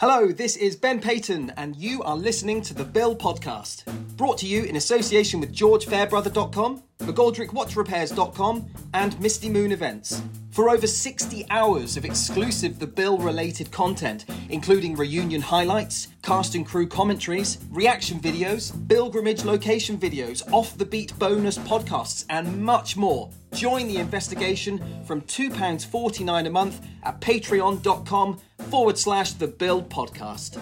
Hello, 0.00 0.28
this 0.32 0.56
is 0.56 0.76
Ben 0.76 0.98
Payton, 0.98 1.52
and 1.58 1.76
you 1.76 2.02
are 2.04 2.16
listening 2.16 2.62
to 2.62 2.72
the 2.72 2.86
Bill 2.86 3.14
Podcast. 3.14 3.84
Brought 4.16 4.38
to 4.38 4.46
you 4.46 4.62
in 4.62 4.76
association 4.76 5.40
with 5.40 5.54
GeorgeFairbrother.com, 5.54 6.82
McGoldrickWatchRepairs.com, 7.00 8.70
and 8.94 9.20
Misty 9.20 9.50
Moon 9.50 9.72
Events. 9.72 10.22
For 10.52 10.70
over 10.70 10.86
60 10.86 11.44
hours 11.50 11.98
of 11.98 12.06
exclusive 12.06 12.78
The 12.78 12.86
Bill 12.86 13.18
related 13.18 13.70
content, 13.70 14.24
including 14.48 14.96
reunion 14.96 15.42
highlights, 15.42 16.08
cast 16.22 16.54
and 16.54 16.66
crew 16.66 16.86
commentaries, 16.86 17.58
reaction 17.70 18.18
videos, 18.20 18.72
pilgrimage 18.88 19.44
location 19.44 19.98
videos, 19.98 20.50
off 20.50 20.78
the 20.78 20.86
beat 20.86 21.16
bonus 21.18 21.58
podcasts, 21.58 22.24
and 22.30 22.64
much 22.64 22.96
more. 22.96 23.28
Join 23.52 23.86
the 23.86 23.98
investigation 23.98 25.04
from 25.04 25.20
£2.49 25.22 26.46
a 26.46 26.50
month 26.50 26.86
at 27.02 27.20
patreon.com 27.20 28.40
forward 28.70 28.96
slash 28.96 29.32
the 29.32 29.48
bill 29.48 29.82
Podcast. 29.82 30.58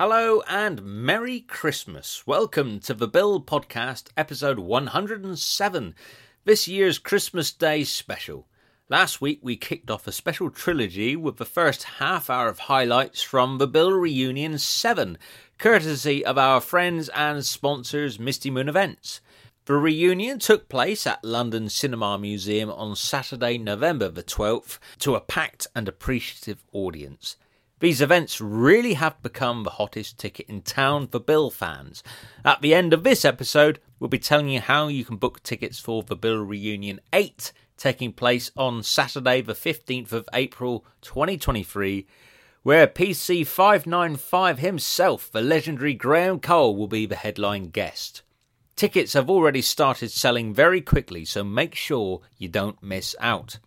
Hello 0.00 0.42
and 0.48 0.82
Merry 0.82 1.40
Christmas. 1.40 2.26
Welcome 2.26 2.80
to 2.80 2.94
the 2.94 3.06
Bill 3.06 3.38
Podcast, 3.38 4.08
episode 4.16 4.58
107, 4.58 5.94
this 6.46 6.66
year's 6.66 6.98
Christmas 6.98 7.52
Day 7.52 7.84
special. 7.84 8.48
Last 8.88 9.20
week 9.20 9.40
we 9.42 9.58
kicked 9.58 9.90
off 9.90 10.06
a 10.06 10.12
special 10.12 10.48
trilogy 10.48 11.16
with 11.16 11.36
the 11.36 11.44
first 11.44 11.82
half 11.82 12.30
hour 12.30 12.48
of 12.48 12.60
highlights 12.60 13.20
from 13.20 13.58
the 13.58 13.66
Bill 13.66 13.92
Reunion 13.92 14.56
7, 14.56 15.18
courtesy 15.58 16.24
of 16.24 16.38
our 16.38 16.62
friends 16.62 17.10
and 17.10 17.44
sponsors 17.44 18.18
Misty 18.18 18.50
Moon 18.50 18.70
Events. 18.70 19.20
The 19.66 19.74
reunion 19.74 20.38
took 20.38 20.70
place 20.70 21.06
at 21.06 21.22
London 21.22 21.68
Cinema 21.68 22.16
Museum 22.16 22.70
on 22.70 22.96
Saturday, 22.96 23.58
November 23.58 24.08
the 24.08 24.22
12th, 24.22 24.78
to 25.00 25.14
a 25.14 25.20
packed 25.20 25.66
and 25.76 25.86
appreciative 25.88 26.64
audience. 26.72 27.36
These 27.80 28.02
events 28.02 28.42
really 28.42 28.94
have 28.94 29.22
become 29.22 29.64
the 29.64 29.70
hottest 29.70 30.18
ticket 30.18 30.46
in 30.50 30.60
town 30.60 31.08
for 31.08 31.18
Bill 31.18 31.48
fans. 31.48 32.02
At 32.44 32.60
the 32.60 32.74
end 32.74 32.92
of 32.92 33.04
this 33.04 33.24
episode, 33.24 33.80
we'll 33.98 34.08
be 34.08 34.18
telling 34.18 34.50
you 34.50 34.60
how 34.60 34.88
you 34.88 35.02
can 35.02 35.16
book 35.16 35.42
tickets 35.42 35.78
for 35.78 36.02
the 36.02 36.14
Bill 36.14 36.44
Reunion 36.44 37.00
8 37.14 37.52
taking 37.78 38.12
place 38.12 38.50
on 38.54 38.82
Saturday, 38.82 39.40
the 39.40 39.54
15th 39.54 40.12
of 40.12 40.28
April 40.34 40.84
2023, 41.00 42.06
where 42.62 42.86
PC 42.86 43.46
595 43.46 44.58
himself, 44.58 45.32
the 45.32 45.40
legendary 45.40 45.94
Graham 45.94 46.38
Cole, 46.38 46.76
will 46.76 46.86
be 46.86 47.06
the 47.06 47.16
headline 47.16 47.70
guest. 47.70 48.20
Tickets 48.76 49.14
have 49.14 49.30
already 49.30 49.62
started 49.62 50.10
selling 50.10 50.52
very 50.52 50.82
quickly, 50.82 51.24
so 51.24 51.42
make 51.42 51.74
sure 51.74 52.20
you 52.36 52.48
don't 52.48 52.82
miss 52.82 53.16
out. 53.18 53.58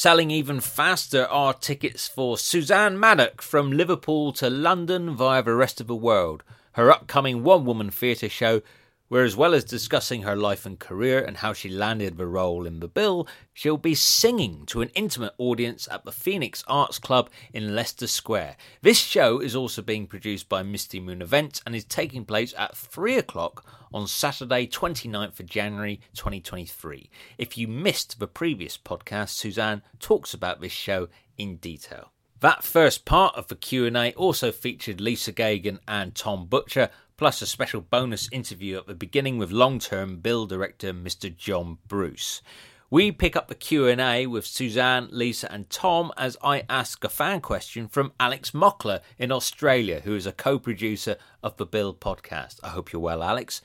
Selling 0.00 0.30
even 0.30 0.60
faster 0.60 1.26
are 1.26 1.52
tickets 1.52 2.08
for 2.08 2.38
Suzanne 2.38 2.98
Maddock 2.98 3.42
from 3.42 3.70
Liverpool 3.70 4.32
to 4.32 4.48
London 4.48 5.14
via 5.14 5.42
the 5.42 5.52
rest 5.54 5.78
of 5.78 5.88
the 5.88 5.94
world. 5.94 6.42
Her 6.72 6.90
upcoming 6.90 7.44
one 7.44 7.66
woman 7.66 7.90
theatre 7.90 8.30
show, 8.30 8.62
where 9.10 9.24
as 9.24 9.34
well 9.34 9.54
as 9.54 9.64
discussing 9.64 10.22
her 10.22 10.36
life 10.36 10.64
and 10.64 10.78
career 10.78 11.20
and 11.20 11.38
how 11.38 11.52
she 11.52 11.68
landed 11.68 12.16
the 12.16 12.28
role 12.28 12.64
in 12.64 12.78
the 12.78 12.86
bill, 12.86 13.26
she'll 13.52 13.76
be 13.76 13.92
singing 13.92 14.64
to 14.64 14.82
an 14.82 14.90
intimate 14.94 15.34
audience 15.36 15.88
at 15.90 16.04
the 16.04 16.12
Phoenix 16.12 16.62
Arts 16.68 17.00
Club 17.00 17.28
in 17.52 17.74
Leicester 17.74 18.06
Square. 18.06 18.56
This 18.82 18.98
show 18.98 19.40
is 19.40 19.56
also 19.56 19.82
being 19.82 20.06
produced 20.06 20.48
by 20.48 20.62
Misty 20.62 21.00
Moon 21.00 21.20
Events 21.20 21.60
and 21.66 21.74
is 21.74 21.84
taking 21.84 22.24
place 22.24 22.54
at 22.56 22.76
3 22.76 23.16
o'clock 23.18 23.66
on 23.92 24.06
Saturday 24.06 24.68
29th 24.68 25.40
of 25.40 25.46
January 25.46 26.00
2023. 26.14 27.10
If 27.36 27.58
you 27.58 27.66
missed 27.66 28.20
the 28.20 28.28
previous 28.28 28.78
podcast, 28.78 29.30
Suzanne 29.30 29.82
talks 29.98 30.32
about 30.32 30.60
this 30.60 30.70
show 30.70 31.08
in 31.36 31.56
detail. 31.56 32.12
That 32.38 32.62
first 32.62 33.04
part 33.04 33.34
of 33.34 33.48
the 33.48 33.56
Q&A 33.56 34.14
also 34.14 34.50
featured 34.50 35.00
Lisa 35.00 35.32
Geoghan 35.32 35.78
and 35.86 36.14
Tom 36.14 36.46
Butcher, 36.46 36.88
plus 37.20 37.42
a 37.42 37.46
special 37.46 37.82
bonus 37.82 38.30
interview 38.32 38.78
at 38.78 38.86
the 38.86 38.94
beginning 38.94 39.36
with 39.36 39.52
long-term 39.52 40.16
Bill 40.20 40.46
director 40.46 40.94
Mr. 40.94 41.36
John 41.36 41.76
Bruce. 41.86 42.40
We 42.88 43.12
pick 43.12 43.36
up 43.36 43.48
the 43.48 43.54
Q&A 43.54 44.26
with 44.26 44.46
Suzanne, 44.46 45.06
Lisa 45.10 45.52
and 45.52 45.68
Tom 45.68 46.12
as 46.16 46.38
I 46.42 46.64
ask 46.70 47.04
a 47.04 47.10
fan 47.10 47.42
question 47.42 47.88
from 47.88 48.14
Alex 48.18 48.52
Mockler 48.52 49.00
in 49.18 49.30
Australia, 49.30 50.00
who 50.02 50.16
is 50.16 50.26
a 50.26 50.32
co-producer 50.32 51.16
of 51.42 51.58
the 51.58 51.66
Bill 51.66 51.92
podcast. 51.92 52.58
I 52.62 52.70
hope 52.70 52.90
you're 52.90 53.02
well, 53.02 53.22
Alex. 53.22 53.60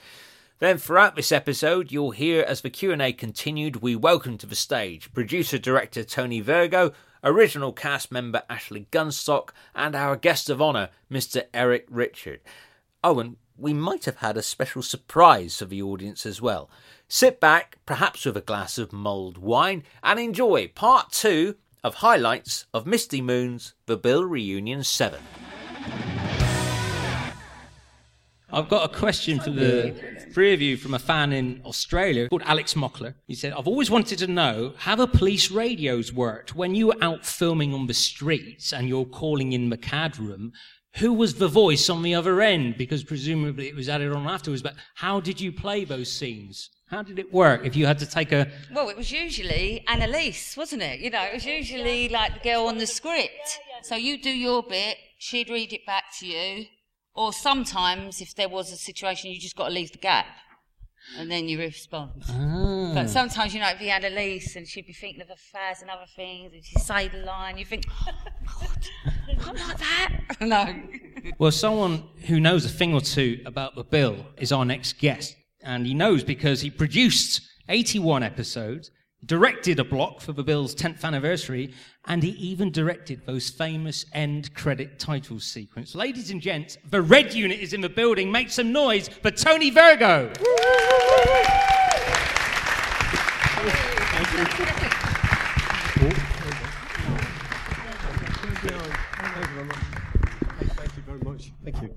Then 0.59 0.77
throughout 0.77 1.15
this 1.15 1.31
episode, 1.31 1.93
you'll 1.93 2.11
hear 2.11 2.43
as 2.45 2.59
the 2.59 2.69
Q&A 2.69 3.13
continued, 3.13 3.77
we 3.77 3.95
welcome 3.95 4.37
to 4.39 4.45
the 4.45 4.53
stage 4.53 5.13
producer 5.13 5.57
director 5.57 6.03
Tony 6.03 6.41
Virgo, 6.41 6.91
original 7.23 7.71
cast 7.71 8.11
member 8.11 8.43
Ashley 8.49 8.89
Gunstock, 8.91 9.51
and 9.73 9.95
our 9.95 10.17
guest 10.17 10.49
of 10.49 10.61
honour, 10.61 10.89
Mr. 11.09 11.43
Eric 11.53 11.85
Richard. 11.89 12.41
Oh, 13.01 13.19
and 13.19 13.37
we 13.57 13.73
might 13.73 14.05
have 14.05 14.17
had 14.17 14.37
a 14.37 14.43
special 14.43 14.81
surprise 14.81 15.59
for 15.59 15.65
the 15.65 15.81
audience 15.81 16.25
as 16.25 16.41
well. 16.41 16.69
Sit 17.07 17.39
back, 17.39 17.77
perhaps 17.85 18.25
with 18.25 18.35
a 18.35 18.41
glass 18.41 18.77
of 18.77 18.91
mulled 18.91 19.37
wine, 19.37 19.83
and 20.03 20.19
enjoy 20.19 20.67
part 20.69 21.11
two 21.11 21.55
of 21.83 21.95
highlights 21.95 22.65
of 22.73 22.85
Misty 22.85 23.21
Moon's 23.21 23.73
The 23.85 23.97
Bill 23.97 24.25
Reunion 24.25 24.83
7. 24.83 25.19
I've 28.51 28.69
got 28.69 28.89
a 28.89 28.97
question 28.97 29.39
for 29.39 29.49
the 29.49 29.93
three 30.31 30.53
of 30.53 30.61
you 30.61 30.77
from 30.77 30.93
a 30.93 30.99
fan 30.99 31.33
in 31.33 31.61
Australia 31.65 32.29
called 32.29 32.43
Alex 32.45 32.73
Mockler. 32.73 33.15
He 33.27 33.35
said, 33.35 33.53
I've 33.53 33.67
always 33.67 33.89
wanted 33.89 34.19
to 34.19 34.27
know 34.27 34.73
how 34.77 34.95
the 34.95 35.07
police 35.07 35.51
radios 35.51 36.13
worked. 36.13 36.55
When 36.55 36.73
you 36.73 36.87
were 36.87 36.95
out 37.01 37.25
filming 37.25 37.73
on 37.73 37.87
the 37.87 37.93
streets 37.93 38.71
and 38.71 38.87
you're 38.87 39.05
calling 39.05 39.51
in 39.51 39.69
the 39.69 39.77
CAD 39.77 40.17
room, 40.17 40.53
who 40.97 41.13
was 41.13 41.35
the 41.35 41.47
voice 41.47 41.89
on 41.89 42.03
the 42.03 42.15
other 42.15 42.41
end? 42.41 42.77
Because 42.77 43.03
presumably 43.03 43.67
it 43.67 43.75
was 43.75 43.89
added 43.89 44.11
on 44.11 44.27
afterwards, 44.27 44.61
but 44.61 44.75
how 44.95 45.19
did 45.19 45.41
you 45.41 45.51
play 45.51 45.83
those 45.83 46.11
scenes? 46.11 46.69
How 46.87 47.01
did 47.01 47.17
it 47.17 47.33
work 47.33 47.65
if 47.65 47.75
you 47.75 47.85
had 47.87 47.99
to 47.99 48.05
take 48.05 48.31
a. 48.31 48.47
Well, 48.71 48.89
it 48.89 48.97
was 48.97 49.11
usually 49.11 49.83
Annalise, 49.87 50.55
wasn't 50.55 50.83
it? 50.83 50.99
You 50.99 51.09
know, 51.09 51.23
it 51.23 51.33
was 51.33 51.45
usually 51.45 52.09
like 52.09 52.35
the 52.35 52.49
girl 52.49 52.67
on 52.67 52.77
the 52.77 52.87
script. 52.87 53.59
So 53.81 53.95
you 53.95 54.21
do 54.21 54.29
your 54.29 54.63
bit, 54.63 54.97
she'd 55.17 55.49
read 55.49 55.73
it 55.73 55.85
back 55.85 56.05
to 56.19 56.27
you. 56.27 56.65
Or 57.15 57.33
sometimes, 57.33 58.21
if 58.21 58.35
there 58.35 58.49
was 58.49 58.71
a 58.71 58.77
situation, 58.77 59.31
you 59.31 59.39
just 59.39 59.55
got 59.55 59.69
to 59.69 59.73
leave 59.73 59.93
the 59.93 59.97
gap. 59.97 60.27
And 61.17 61.31
then 61.31 61.47
you 61.47 61.59
respond. 61.59 62.23
Ah. 62.29 62.91
But 62.93 63.09
sometimes, 63.09 63.53
you 63.53 63.59
know, 63.59 63.67
it'd 63.67 63.79
be 63.79 63.89
Annalise 63.89 64.55
and 64.55 64.67
she'd 64.67 64.87
be 64.87 64.93
thinking 64.93 65.21
of 65.21 65.29
affairs 65.29 65.81
and 65.81 65.89
other 65.89 66.05
things 66.15 66.53
and 66.53 66.63
she'd 66.63 66.81
say 66.81 67.07
the 67.07 67.19
line. 67.19 67.57
You 67.57 67.65
think, 67.65 67.85
oh, 67.89 68.11
God, 68.59 69.45
not 69.45 69.55
like 69.55 69.77
that. 69.77 70.11
no. 70.41 70.75
Well, 71.37 71.51
someone 71.51 72.03
who 72.27 72.39
knows 72.39 72.65
a 72.65 72.69
thing 72.69 72.93
or 72.93 73.01
two 73.01 73.41
about 73.45 73.75
the 73.75 73.83
bill 73.83 74.17
is 74.37 74.51
our 74.51 74.65
next 74.65 74.99
guest. 74.99 75.35
And 75.63 75.85
he 75.85 75.93
knows 75.93 76.23
because 76.23 76.61
he 76.61 76.69
produced 76.69 77.41
81 77.69 78.23
episodes, 78.23 78.91
directed 79.25 79.79
a 79.79 79.83
block 79.83 80.21
for 80.21 80.31
the 80.31 80.43
Bill's 80.43 80.75
10th 80.75 81.03
anniversary, 81.03 81.73
and 82.07 82.21
he 82.23 82.29
even 82.31 82.71
directed 82.71 83.25
those 83.25 83.49
famous 83.49 84.05
end 84.13 84.53
credit 84.53 84.99
title 84.99 85.39
sequence. 85.39 85.95
Ladies 85.95 86.31
and 86.31 86.41
gents, 86.41 86.77
the 86.89 87.01
red 87.01 87.33
unit 87.33 87.59
is 87.59 87.73
in 87.73 87.81
the 87.81 87.89
building. 87.89 88.31
Make 88.31 88.51
some 88.51 88.71
noise 88.71 89.07
for 89.07 89.31
Tony 89.31 89.69
Virgo. 89.69 90.31
Thank 100.75 100.95
you 100.97 101.03
very 101.03 101.19
much. 101.19 101.51
Thank 101.63 101.81
you. 101.81 101.93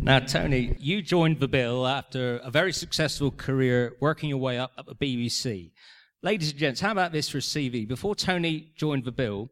Now, 0.00 0.20
Tony, 0.20 0.74
you 0.78 1.02
joined 1.02 1.40
the 1.40 1.48
Bill 1.48 1.86
after 1.86 2.38
a 2.38 2.50
very 2.50 2.72
successful 2.72 3.30
career 3.30 3.96
working 4.00 4.30
your 4.30 4.38
way 4.38 4.58
up 4.58 4.72
at 4.78 4.86
the 4.86 4.94
BBC. 4.94 5.72
Ladies 6.20 6.50
and 6.50 6.58
gents, 6.58 6.80
how 6.80 6.90
about 6.90 7.12
this 7.12 7.28
for 7.28 7.38
a 7.38 7.40
CV? 7.40 7.86
Before 7.86 8.16
Tony 8.16 8.72
joined 8.74 9.04
the 9.04 9.12
Bill, 9.12 9.48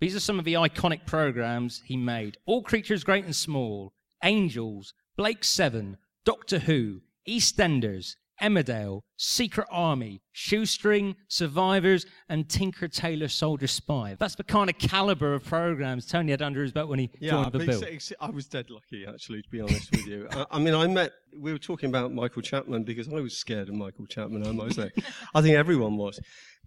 these 0.00 0.14
are 0.14 0.20
some 0.20 0.38
of 0.38 0.44
the 0.44 0.52
iconic 0.52 1.06
programs 1.06 1.80
he 1.86 1.96
made 1.96 2.36
All 2.44 2.62
Creatures 2.62 3.04
Great 3.04 3.24
and 3.24 3.34
Small, 3.34 3.94
Angels, 4.22 4.92
Blake 5.16 5.42
Seven, 5.42 5.96
Doctor 6.26 6.58
Who, 6.58 7.00
EastEnders, 7.26 8.16
Emmerdale, 8.40 9.00
Secret 9.16 9.66
Army, 9.70 10.20
Shoestring, 10.32 11.14
Survivors, 11.28 12.06
and 12.28 12.48
Tinker 12.48 12.88
Tailor 12.88 13.28
Soldier 13.28 13.66
Spy. 13.66 14.16
That's 14.18 14.34
the 14.34 14.44
kind 14.44 14.70
of 14.70 14.78
caliber 14.78 15.34
of 15.34 15.44
programs 15.44 16.06
Tony 16.06 16.30
had 16.30 16.42
under 16.42 16.62
his 16.62 16.72
belt 16.72 16.88
when 16.88 16.98
he 16.98 17.10
Yeah, 17.20 17.30
joined 17.32 17.52
the 17.52 17.58
bill. 17.58 17.82
it's- 17.82 17.82
it's- 18.10 18.12
I 18.20 18.30
was 18.30 18.46
dead 18.46 18.70
lucky, 18.70 19.04
actually, 19.06 19.42
to 19.42 19.48
be 19.50 19.60
honest 19.60 19.90
with 19.92 20.06
you. 20.06 20.26
I, 20.32 20.46
I 20.52 20.58
mean, 20.58 20.74
I 20.74 20.86
met, 20.86 21.12
we 21.38 21.52
were 21.52 21.58
talking 21.58 21.88
about 21.88 22.12
Michael 22.12 22.42
Chapman 22.42 22.84
because 22.84 23.08
I 23.08 23.20
was 23.20 23.36
scared 23.36 23.68
of 23.68 23.74
Michael 23.74 24.06
Chapman 24.06 24.46
almost. 24.46 24.76
there. 24.76 24.92
I 25.34 25.42
think 25.42 25.56
everyone 25.56 25.96
was. 25.96 26.18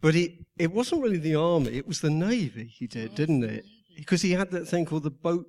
But 0.01 0.15
he, 0.15 0.45
it 0.57 0.71
wasn't 0.71 1.01
really 1.01 1.17
the 1.17 1.35
army, 1.35 1.69
it 1.73 1.87
was 1.87 2.01
the 2.01 2.09
navy 2.09 2.65
he 2.77 2.87
did, 2.87 3.15
didn't 3.15 3.43
it? 3.43 3.65
Because 3.95 4.21
he 4.21 4.31
had 4.31 4.51
that 4.51 4.67
thing 4.67 4.85
called 4.85 5.03
the 5.03 5.11
boat, 5.11 5.45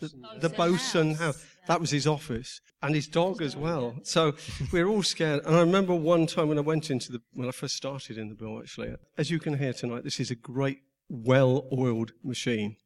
the, 0.00 0.10
the 0.40 0.48
bosun 0.50 1.14
house. 1.14 1.44
That 1.68 1.80
was 1.80 1.90
his 1.90 2.06
office 2.06 2.60
and 2.82 2.94
his 2.94 3.06
dog 3.06 3.40
as 3.40 3.54
well. 3.54 3.94
So 4.02 4.34
we 4.72 4.82
were 4.82 4.90
all 4.90 5.02
scared. 5.02 5.44
And 5.44 5.54
I 5.54 5.60
remember 5.60 5.94
one 5.94 6.26
time 6.26 6.48
when 6.48 6.58
I 6.58 6.62
went 6.62 6.90
into 6.90 7.12
the, 7.12 7.20
when 7.34 7.46
I 7.46 7.52
first 7.52 7.76
started 7.76 8.18
in 8.18 8.28
the 8.28 8.34
bill, 8.34 8.58
actually, 8.58 8.94
as 9.16 9.30
you 9.30 9.38
can 9.38 9.56
hear 9.58 9.72
tonight, 9.72 10.02
this 10.02 10.18
is 10.18 10.30
a 10.30 10.34
great, 10.34 10.80
well 11.08 11.68
oiled 11.72 12.12
machine 12.24 12.76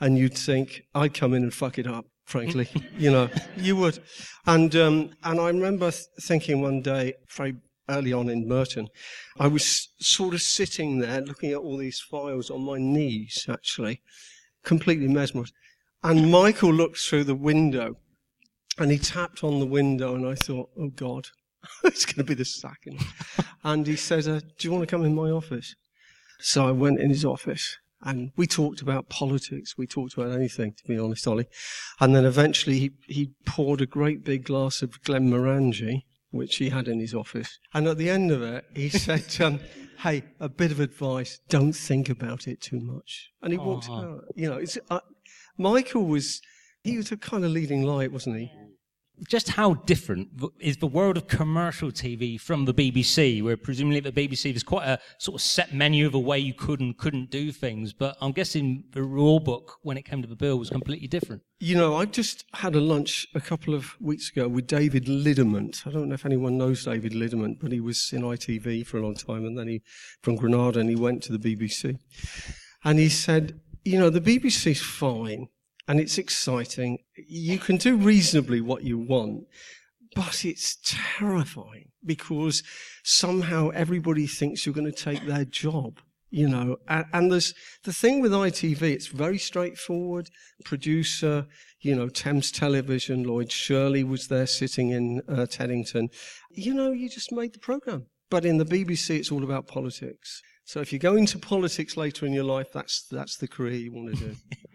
and 0.00 0.18
you'd 0.18 0.36
think 0.36 0.84
I'd 0.94 1.14
come 1.14 1.34
in 1.34 1.42
and 1.42 1.52
fuck 1.52 1.78
it 1.78 1.86
up. 1.86 2.06
Frankly, 2.24 2.68
you 2.98 3.10
know, 3.10 3.28
you 3.56 3.76
would. 3.76 3.98
And 4.46 4.74
um, 4.76 5.10
and 5.24 5.40
I 5.40 5.48
remember 5.48 5.90
th- 5.90 6.04
thinking 6.22 6.62
one 6.62 6.80
day, 6.80 7.14
very 7.30 7.56
early 7.88 8.12
on 8.12 8.30
in 8.30 8.48
Merton, 8.48 8.88
I 9.38 9.46
was 9.46 9.90
sort 9.98 10.32
of 10.32 10.40
sitting 10.40 11.00
there 11.00 11.20
looking 11.20 11.50
at 11.50 11.58
all 11.58 11.76
these 11.76 12.00
files 12.00 12.48
on 12.48 12.62
my 12.62 12.78
knees, 12.78 13.44
actually, 13.48 14.00
completely 14.64 15.08
mesmerised. 15.08 15.52
And 16.02 16.30
Michael 16.30 16.72
looked 16.72 16.98
through 16.98 17.24
the 17.24 17.34
window, 17.34 17.96
and 18.78 18.90
he 18.90 18.98
tapped 18.98 19.44
on 19.44 19.60
the 19.60 19.66
window, 19.66 20.14
and 20.14 20.26
I 20.26 20.34
thought, 20.34 20.70
oh 20.78 20.88
God, 20.88 21.28
it's 21.84 22.04
going 22.04 22.16
to 22.16 22.24
be 22.24 22.34
the 22.34 22.44
sacking. 22.44 22.98
and 23.62 23.86
he 23.86 23.96
said, 23.96 24.26
uh, 24.26 24.40
"Do 24.40 24.68
you 24.68 24.72
want 24.72 24.82
to 24.82 24.86
come 24.86 25.04
in 25.04 25.14
my 25.14 25.30
office?" 25.30 25.74
So 26.40 26.68
I 26.68 26.72
went 26.72 27.00
in 27.00 27.10
his 27.10 27.24
office 27.24 27.78
and 28.04 28.32
we 28.36 28.46
talked 28.46 28.82
about 28.82 29.08
politics. 29.08 29.78
We 29.78 29.86
talked 29.86 30.14
about 30.14 30.32
anything, 30.32 30.74
to 30.74 30.84
be 30.86 30.98
honest, 30.98 31.26
Ollie. 31.26 31.48
And 32.00 32.14
then 32.14 32.26
eventually 32.26 32.78
he, 32.78 32.90
he 33.06 33.30
poured 33.46 33.80
a 33.80 33.86
great 33.86 34.24
big 34.24 34.44
glass 34.44 34.82
of 34.82 35.02
Glenmorangie, 35.02 36.02
which 36.30 36.56
he 36.56 36.68
had 36.68 36.86
in 36.86 37.00
his 37.00 37.14
office. 37.14 37.58
And 37.72 37.86
at 37.86 37.96
the 37.96 38.10
end 38.10 38.30
of 38.30 38.42
it, 38.42 38.66
he 38.74 38.88
said, 38.90 39.24
um, 39.40 39.58
hey, 40.00 40.22
a 40.38 40.50
bit 40.50 40.70
of 40.70 40.80
advice, 40.80 41.40
don't 41.48 41.72
think 41.72 42.10
about 42.10 42.46
it 42.46 42.60
too 42.60 42.78
much. 42.78 43.30
And 43.42 43.52
he 43.52 43.58
walked 43.58 43.88
out. 43.88 44.24
You 44.34 44.50
know, 44.50 44.58
it's, 44.58 44.76
uh, 44.90 45.00
Michael 45.56 46.04
was, 46.04 46.42
he 46.84 46.96
was 46.96 47.10
a 47.10 47.16
kind 47.16 47.44
of 47.44 47.50
leading 47.50 47.82
light, 47.82 48.12
wasn't 48.12 48.36
he? 48.36 48.52
just 49.28 49.50
how 49.50 49.74
different 49.74 50.28
is 50.58 50.78
the 50.78 50.86
world 50.86 51.16
of 51.16 51.28
commercial 51.28 51.90
TV 51.90 52.40
from 52.40 52.64
the 52.64 52.74
BBC, 52.74 53.42
where 53.42 53.56
presumably 53.56 53.98
at 53.98 54.04
the 54.04 54.12
BBC 54.12 54.52
there's 54.52 54.62
quite 54.62 54.86
a 54.86 54.98
sort 55.18 55.36
of 55.36 55.40
set 55.40 55.72
menu 55.72 56.06
of 56.06 56.14
a 56.14 56.18
way 56.18 56.38
you 56.38 56.52
could 56.52 56.80
and 56.80 56.96
couldn't 56.98 57.30
do 57.30 57.52
things, 57.52 57.92
but 57.92 58.16
I'm 58.20 58.32
guessing 58.32 58.84
the 58.92 59.02
rule 59.02 59.38
book 59.38 59.78
when 59.82 59.96
it 59.96 60.02
came 60.02 60.20
to 60.22 60.28
the 60.28 60.36
bill 60.36 60.58
was 60.58 60.70
completely 60.70 61.06
different. 61.06 61.42
You 61.60 61.76
know, 61.76 61.96
I 61.96 62.06
just 62.06 62.44
had 62.54 62.74
a 62.74 62.80
lunch 62.80 63.26
a 63.34 63.40
couple 63.40 63.74
of 63.74 63.94
weeks 64.00 64.30
ago 64.30 64.48
with 64.48 64.66
David 64.66 65.06
Liddiment. 65.06 65.86
I 65.86 65.90
don't 65.90 66.08
know 66.08 66.14
if 66.14 66.26
anyone 66.26 66.58
knows 66.58 66.84
David 66.84 67.12
Liddiment, 67.12 67.60
but 67.60 67.72
he 67.72 67.80
was 67.80 68.12
in 68.12 68.22
ITV 68.22 68.86
for 68.86 68.98
a 68.98 69.02
long 69.02 69.14
time, 69.14 69.44
and 69.44 69.56
then 69.56 69.68
he 69.68 69.82
from 70.22 70.36
Granada, 70.36 70.80
and 70.80 70.90
he 70.90 70.96
went 70.96 71.22
to 71.24 71.36
the 71.36 71.38
BBC. 71.38 71.98
And 72.82 72.98
he 72.98 73.08
said, 73.08 73.60
you 73.84 73.98
know, 73.98 74.10
the 74.10 74.20
BBC's 74.20 74.82
fine 74.82 75.48
and 75.88 76.00
it's 76.00 76.18
exciting. 76.18 76.98
You 77.16 77.58
can 77.58 77.76
do 77.76 77.96
reasonably 77.96 78.60
what 78.60 78.84
you 78.84 78.98
want, 78.98 79.44
but 80.14 80.44
it's 80.44 80.78
terrifying 80.84 81.90
because 82.04 82.62
somehow 83.02 83.70
everybody 83.70 84.26
thinks 84.26 84.64
you're 84.64 84.74
going 84.74 84.90
to 84.90 84.92
take 84.92 85.26
their 85.26 85.44
job. 85.44 86.00
You 86.30 86.48
know, 86.48 86.78
and, 86.88 87.04
and 87.12 87.30
there's 87.30 87.54
the 87.84 87.92
thing 87.92 88.20
with 88.20 88.32
ITV, 88.32 88.82
it's 88.82 89.06
very 89.06 89.38
straightforward. 89.38 90.30
Producer, 90.64 91.46
you 91.80 91.94
know, 91.94 92.08
Thames 92.08 92.50
Television, 92.50 93.22
Lloyd 93.22 93.52
Shirley 93.52 94.02
was 94.02 94.26
there 94.26 94.48
sitting 94.48 94.90
in 94.90 95.22
uh, 95.28 95.46
Teddington. 95.46 96.08
You 96.50 96.74
know, 96.74 96.90
you 96.90 97.08
just 97.08 97.30
made 97.30 97.52
the 97.52 97.60
program. 97.60 98.06
But 98.30 98.44
in 98.44 98.58
the 98.58 98.64
BBC, 98.64 99.10
it's 99.10 99.30
all 99.30 99.44
about 99.44 99.68
politics. 99.68 100.42
So 100.64 100.80
if 100.80 100.92
you 100.92 100.98
go 100.98 101.14
into 101.14 101.38
politics 101.38 101.96
later 101.96 102.26
in 102.26 102.32
your 102.32 102.44
life, 102.44 102.72
that's 102.72 103.06
that's 103.10 103.36
the 103.36 103.46
career 103.46 103.74
you 103.74 103.92
want 103.92 104.16
to 104.16 104.24
do. 104.24 104.36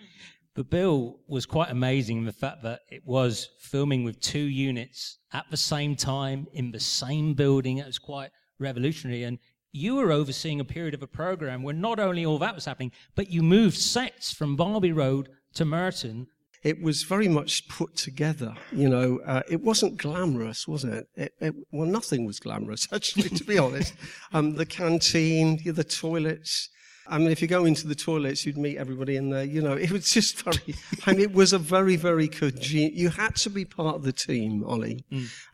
The 0.59 0.65
bill 0.65 1.21
was 1.25 1.45
quite 1.45 1.71
amazing 1.71 2.17
in 2.17 2.25
the 2.25 2.33
fact 2.33 2.63
that 2.63 2.81
it 2.89 3.03
was 3.05 3.47
filming 3.59 4.03
with 4.03 4.19
two 4.19 4.43
units 4.43 5.19
at 5.31 5.45
the 5.49 5.55
same 5.55 5.95
time 5.95 6.47
in 6.51 6.71
the 6.71 6.81
same 6.81 7.33
building. 7.33 7.77
It 7.77 7.85
was 7.85 7.97
quite 7.97 8.31
revolutionary. 8.59 9.23
And 9.23 9.39
you 9.71 9.95
were 9.95 10.11
overseeing 10.11 10.59
a 10.59 10.65
period 10.65 10.93
of 10.93 11.01
a 11.01 11.07
program 11.07 11.63
where 11.63 11.73
not 11.73 11.97
only 11.97 12.25
all 12.25 12.39
that 12.39 12.55
was 12.55 12.65
happening, 12.65 12.91
but 13.15 13.31
you 13.31 13.41
moved 13.41 13.77
sets 13.77 14.33
from 14.33 14.57
Barlby 14.57 14.91
Road 14.91 15.29
to 15.53 15.63
Merton. 15.63 16.27
it 16.61 16.81
was 16.81 17.03
very 17.03 17.29
much 17.29 17.69
put 17.69 17.95
together. 17.95 18.53
You 18.73 18.89
know, 18.89 19.21
uh, 19.25 19.43
it 19.49 19.61
wasn't 19.61 19.95
glamorous, 19.95 20.67
was 20.67 20.83
it? 20.83 21.07
It, 21.15 21.35
it? 21.39 21.55
Well, 21.71 21.87
nothing 21.87 22.25
was 22.25 22.41
glamorous, 22.41 22.85
actually, 22.93 23.29
to 23.29 23.45
be 23.45 23.57
honest. 23.57 23.93
Um, 24.33 24.55
the 24.55 24.65
canteen, 24.65 25.57
the 25.63 25.85
toilets. 25.85 26.69
I 27.09 27.17
mean, 27.17 27.31
if 27.31 27.41
you 27.41 27.47
go 27.47 27.65
into 27.65 27.87
the 27.87 27.95
toilets, 27.95 28.45
you'd 28.45 28.57
meet 28.57 28.77
everybody 28.77 29.15
in 29.15 29.29
there. 29.29 29.43
You 29.43 29.61
know, 29.61 29.73
it 29.73 29.91
was 29.91 30.11
just 30.13 30.41
very, 30.43 30.75
I 31.05 31.11
mean, 31.11 31.21
it 31.21 31.33
was 31.33 31.53
a 31.53 31.57
very, 31.59 31.95
very 31.95 32.27
conge- 32.27 32.71
You 32.93 33.09
had 33.09 33.35
to 33.37 33.49
be 33.49 33.65
part 33.65 33.95
of 33.95 34.03
the 34.03 34.13
team, 34.13 34.63
Ollie. 34.63 35.05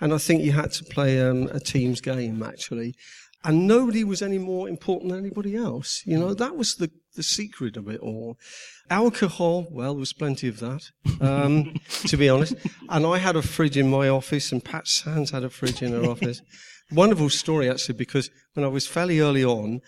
And 0.01 0.13
I 0.13 0.17
think 0.17 0.43
you 0.43 0.51
had 0.51 0.71
to 0.73 0.83
play 0.83 1.21
um, 1.21 1.47
a 1.51 1.59
team's 1.59 2.01
game, 2.01 2.43
actually. 2.43 2.95
And 3.43 3.67
nobody 3.67 4.03
was 4.03 4.21
any 4.23 4.39
more 4.39 4.67
important 4.67 5.11
than 5.11 5.19
anybody 5.19 5.55
else. 5.55 6.01
You 6.05 6.17
know, 6.17 6.33
that 6.33 6.55
was 6.57 6.75
the, 6.75 6.89
the 7.15 7.21
secret 7.21 7.77
of 7.77 7.87
it 7.87 7.99
all. 7.99 8.37
Alcohol, 8.89 9.67
well, 9.71 9.93
there 9.93 9.99
was 9.99 10.13
plenty 10.13 10.47
of 10.47 10.59
that, 10.59 10.81
um, 11.21 11.75
to 12.07 12.17
be 12.17 12.27
honest. 12.27 12.55
And 12.89 13.05
I 13.05 13.17
had 13.19 13.35
a 13.35 13.41
fridge 13.41 13.77
in 13.77 13.89
my 13.89 14.09
office, 14.09 14.51
and 14.51 14.63
Pat 14.65 14.87
Sandys 14.87 15.31
had 15.31 15.43
a 15.43 15.49
fridge 15.49 15.81
in 15.81 15.91
her 15.91 16.05
office. 16.09 16.41
Wonderful 16.91 17.29
story, 17.29 17.69
actually, 17.69 17.95
because 17.97 18.29
when 18.53 18.63
I 18.63 18.67
was 18.67 18.85
fairly 18.87 19.19
early 19.19 19.43
on, 19.43 19.81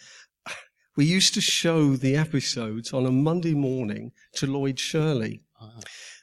we 0.98 1.06
used 1.06 1.36
to 1.36 1.42
show 1.42 1.96
the 1.96 2.18
episodes 2.18 2.92
on 2.92 3.06
a 3.06 3.12
Monday 3.12 3.54
morning 3.54 4.12
to 4.34 4.48
Lloyd 4.48 4.80
Shirley, 4.80 5.44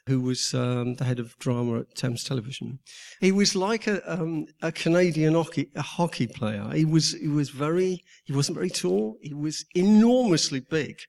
who 0.05 0.19
was 0.19 0.53
um, 0.53 0.95
the 0.95 1.05
head 1.05 1.17
of 1.17 1.37
drama 1.39 1.79
at 1.79 1.95
Thames 1.95 2.25
Television. 2.25 2.79
He 3.21 3.31
was 3.31 3.55
like 3.55 3.87
a, 3.87 4.01
um, 4.11 4.47
a 4.61 4.73
Canadian 4.73 5.33
hockey, 5.33 5.71
a 5.75 5.81
hockey 5.81 6.27
player. 6.27 6.69
He 6.73 6.83
was, 6.83 7.13
he 7.13 7.29
was 7.29 7.49
very, 7.51 8.03
he 8.25 8.33
wasn't 8.33 8.57
very 8.57 8.69
tall. 8.69 9.17
He 9.21 9.33
was 9.33 9.65
enormously 9.75 10.59
big. 10.59 10.99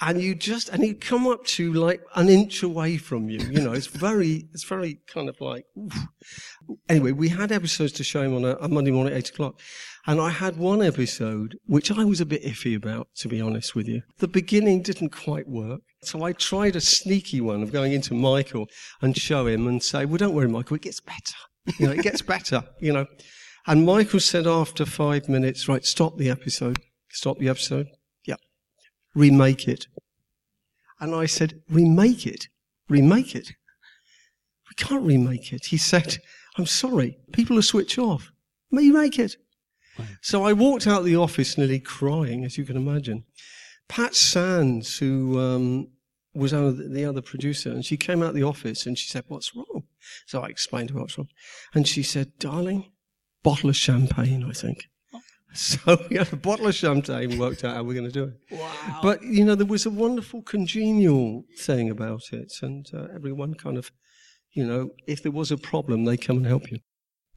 And 0.00 0.20
you 0.20 0.34
just, 0.34 0.68
and 0.68 0.82
he'd 0.84 1.00
come 1.00 1.26
up 1.26 1.44
to 1.44 1.72
like 1.72 2.00
an 2.14 2.28
inch 2.28 2.62
away 2.62 2.98
from 2.98 3.28
you. 3.28 3.40
You 3.40 3.60
know, 3.60 3.72
it's 3.72 3.88
very, 3.88 4.48
it's 4.52 4.64
very 4.64 5.00
kind 5.12 5.28
of 5.28 5.40
like, 5.40 5.64
oof. 5.76 6.06
Anyway, 6.88 7.12
we 7.12 7.28
had 7.28 7.50
episodes 7.50 7.92
to 7.94 8.04
show 8.04 8.22
him 8.22 8.34
on 8.36 8.44
a, 8.44 8.56
a 8.60 8.68
Monday 8.68 8.92
morning 8.92 9.12
at 9.12 9.18
eight 9.18 9.30
o'clock. 9.30 9.60
And 10.06 10.20
I 10.20 10.30
had 10.30 10.56
one 10.56 10.82
episode 10.82 11.58
which 11.66 11.90
I 11.90 12.04
was 12.04 12.20
a 12.20 12.26
bit 12.26 12.44
iffy 12.44 12.76
about, 12.76 13.08
to 13.16 13.28
be 13.28 13.40
honest 13.40 13.74
with 13.74 13.88
you. 13.88 14.02
The 14.18 14.28
beginning 14.28 14.82
didn't 14.82 15.10
quite 15.10 15.48
work. 15.48 15.80
So 16.02 16.22
I 16.22 16.32
tried 16.32 16.76
a 16.76 16.80
sneaky 16.80 17.40
one 17.40 17.62
of 17.62 17.72
going 17.72 17.92
into 17.92 18.14
Michael 18.14 18.68
and 19.02 19.16
show 19.16 19.48
him 19.48 19.66
and 19.66 19.82
say, 19.82 20.04
well, 20.04 20.18
don't 20.18 20.34
worry, 20.34 20.48
Michael, 20.48 20.76
it 20.76 20.82
gets 20.82 21.00
better. 21.00 21.36
You 21.78 21.86
know, 21.86 21.92
it 21.92 22.02
gets 22.02 22.22
better, 22.22 22.62
you 22.80 22.92
know. 22.92 23.06
And 23.66 23.84
Michael 23.84 24.20
said 24.20 24.46
after 24.46 24.86
five 24.86 25.28
minutes, 25.28 25.68
right, 25.68 25.84
stop 25.84 26.16
the 26.16 26.30
episode. 26.30 26.78
Stop 27.10 27.38
the 27.38 27.48
episode. 27.48 27.88
Remake 29.18 29.66
it. 29.66 29.86
And 31.00 31.14
I 31.14 31.26
said, 31.26 31.60
remake 31.68 32.26
it? 32.26 32.48
Remake 32.88 33.34
it? 33.34 33.48
We 34.68 34.74
can't 34.76 35.04
remake 35.04 35.52
it. 35.52 35.66
He 35.66 35.76
said, 35.76 36.18
I'm 36.56 36.66
sorry, 36.66 37.18
people 37.32 37.56
will 37.56 37.62
switch 37.62 37.98
off. 37.98 38.32
Remake 38.70 39.18
it. 39.18 39.36
So 40.22 40.44
I 40.44 40.52
walked 40.52 40.86
out 40.86 41.00
of 41.00 41.04
the 41.04 41.16
office 41.16 41.58
nearly 41.58 41.80
crying, 41.80 42.44
as 42.44 42.56
you 42.56 42.64
can 42.64 42.76
imagine. 42.76 43.24
Pat 43.88 44.12
Sandys, 44.12 44.98
who 44.98 45.38
um, 45.40 45.88
was 46.34 46.52
the 46.52 47.04
other 47.04 47.22
producer, 47.22 47.70
and 47.70 47.84
she 47.84 47.96
came 47.96 48.22
out 48.22 48.30
of 48.30 48.34
the 48.36 48.44
office 48.44 48.86
and 48.86 48.96
she 48.96 49.08
said, 49.08 49.24
What's 49.26 49.56
wrong? 49.56 49.84
So 50.26 50.42
I 50.42 50.46
explained 50.46 50.88
to 50.88 50.94
her 50.94 51.00
what's 51.00 51.18
wrong. 51.18 51.28
And 51.74 51.88
she 51.88 52.04
said, 52.04 52.38
Darling, 52.38 52.92
bottle 53.42 53.70
of 53.70 53.76
champagne, 53.76 54.44
I 54.48 54.52
think. 54.52 54.88
So 55.54 55.98
we 56.10 56.16
had 56.16 56.32
a 56.32 56.36
bottle 56.36 56.66
of 56.66 56.74
champagne, 56.74 57.38
worked 57.38 57.64
out 57.64 57.74
how 57.74 57.82
we're 57.82 57.94
going 57.94 58.10
to 58.10 58.12
do 58.12 58.24
it. 58.24 58.58
Wow. 58.58 59.00
But, 59.02 59.22
you 59.22 59.44
know, 59.44 59.54
there 59.54 59.66
was 59.66 59.86
a 59.86 59.90
wonderful 59.90 60.42
congenial 60.42 61.44
thing 61.58 61.90
about 61.90 62.32
it, 62.32 62.52
and 62.62 62.86
uh, 62.94 63.06
everyone 63.14 63.54
kind 63.54 63.78
of, 63.78 63.90
you 64.52 64.66
know, 64.66 64.90
if 65.06 65.22
there 65.22 65.32
was 65.32 65.50
a 65.50 65.56
problem, 65.56 66.04
they 66.04 66.16
come 66.16 66.36
and 66.38 66.46
help 66.46 66.70
you. 66.70 66.78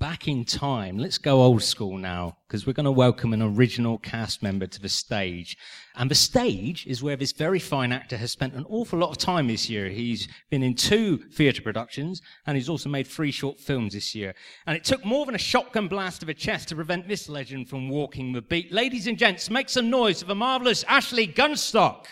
Back 0.01 0.27
in 0.27 0.43
time. 0.43 0.97
Let's 0.97 1.19
go 1.19 1.43
old 1.43 1.61
school 1.61 1.95
now 1.95 2.35
because 2.47 2.65
we're 2.65 2.73
going 2.73 2.85
to 2.85 2.91
welcome 2.91 3.33
an 3.33 3.41
original 3.43 3.99
cast 3.99 4.41
member 4.41 4.65
to 4.65 4.81
the 4.81 4.89
stage. 4.89 5.55
And 5.95 6.09
the 6.09 6.15
stage 6.15 6.87
is 6.87 7.03
where 7.03 7.15
this 7.15 7.31
very 7.31 7.59
fine 7.59 7.91
actor 7.91 8.17
has 8.17 8.31
spent 8.31 8.55
an 8.55 8.65
awful 8.67 8.97
lot 8.97 9.11
of 9.11 9.19
time 9.19 9.45
this 9.45 9.69
year. 9.69 9.89
He's 9.89 10.27
been 10.49 10.63
in 10.63 10.73
two 10.73 11.19
theatre 11.33 11.61
productions 11.61 12.23
and 12.47 12.57
he's 12.57 12.67
also 12.67 12.89
made 12.89 13.05
three 13.05 13.29
short 13.29 13.59
films 13.59 13.93
this 13.93 14.15
year. 14.15 14.33
And 14.65 14.75
it 14.75 14.83
took 14.83 15.05
more 15.05 15.27
than 15.27 15.35
a 15.35 15.37
shotgun 15.37 15.87
blast 15.87 16.23
of 16.23 16.29
a 16.29 16.33
chest 16.33 16.69
to 16.69 16.75
prevent 16.75 17.07
this 17.07 17.29
legend 17.29 17.69
from 17.69 17.87
walking 17.87 18.33
the 18.33 18.41
beat. 18.41 18.71
Ladies 18.71 19.05
and 19.05 19.19
gents, 19.19 19.51
make 19.51 19.69
some 19.69 19.91
noise 19.91 20.23
for 20.23 20.27
the 20.27 20.33
marvellous 20.33 20.83
Ashley 20.85 21.27
Gunstock. 21.27 22.07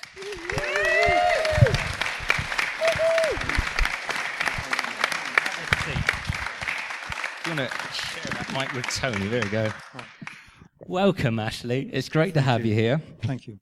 To 7.68 7.94
share 7.94 8.32
that 8.32 8.54
mic 8.54 8.74
with 8.74 8.86
Tony? 8.88 9.28
There 9.28 9.44
we 9.44 9.50
go. 9.50 9.72
Welcome, 10.88 11.40
Ashley. 11.40 11.90
It's 11.92 12.10
great 12.10 12.34
to 12.36 12.42
have 12.42 12.66
you. 12.66 12.74
you 12.74 12.80
here. 12.80 13.02
Thank 13.24 13.48
you. 13.48 13.60